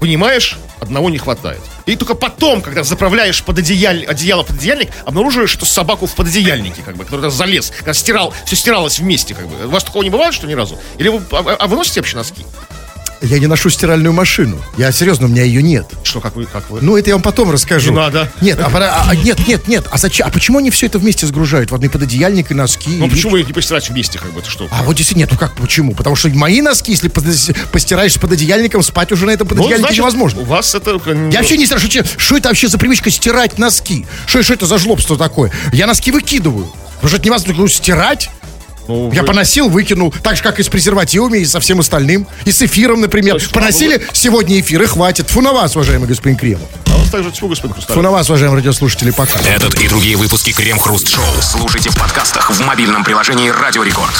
[0.00, 1.60] понимаешь, одного не хватает.
[1.86, 6.82] И только потом, когда заправляешь под одеяль, одеяло под одеяльник, обнаруживаешь, что собаку в пододеяльнике,
[6.82, 9.66] как бы, который залез, когда стирал, все стиралось вместе, как бы.
[9.66, 10.76] У вас такого не бывает, что ни разу?
[10.98, 12.44] Или вы, а, а вы носите вообще носки?
[13.22, 14.58] Я не ношу стиральную машину.
[14.76, 15.86] Я серьезно, у меня ее нет.
[16.02, 16.80] Что, как вы, как вы?
[16.82, 17.90] Ну, это я вам потом расскажу.
[17.90, 18.30] Не надо.
[18.40, 18.68] Нет, а,
[19.08, 19.86] а, нет, нет, нет.
[19.92, 20.26] А зачем?
[20.26, 21.70] А почему они все это вместе сгружают?
[21.70, 22.90] В одной пододеяльник и носки?
[22.90, 24.66] Ну, и почему их не постирать вместе, как бы, это что?
[24.72, 25.94] А вот если нет, ну как, почему?
[25.94, 29.98] Потому что мои носки, если постираешь с пододеяльником, спать уже на этом пододеяльнике ну, значит,
[29.98, 30.40] невозможно.
[30.40, 30.90] У вас это...
[31.30, 34.04] Я вообще не знаю, что, что это вообще за привычка стирать носки?
[34.26, 35.52] Что, что это за жлобство такое?
[35.72, 36.72] Я носки выкидываю.
[36.96, 38.30] Потому что это невозможно стирать.
[38.88, 39.26] Ну, я вы...
[39.26, 42.26] поносил, выкинул, так же, как и с презервативами, и со всем остальным.
[42.44, 43.34] И с эфиром, например.
[43.34, 44.04] Есть, Поносили вы...
[44.12, 45.30] сегодня эфир, и хватит.
[45.30, 46.68] Фу на вас, уважаемый господин Кремов.
[46.86, 47.96] А вас также тьфу, господин Хрусталев.
[47.96, 49.40] Фу на вас, уважаемые радиослушатели, пока.
[49.40, 54.12] Этот и другие выпуски Крем Хруст Шоу слушайте в подкастах в мобильном приложении Радио Рекорд.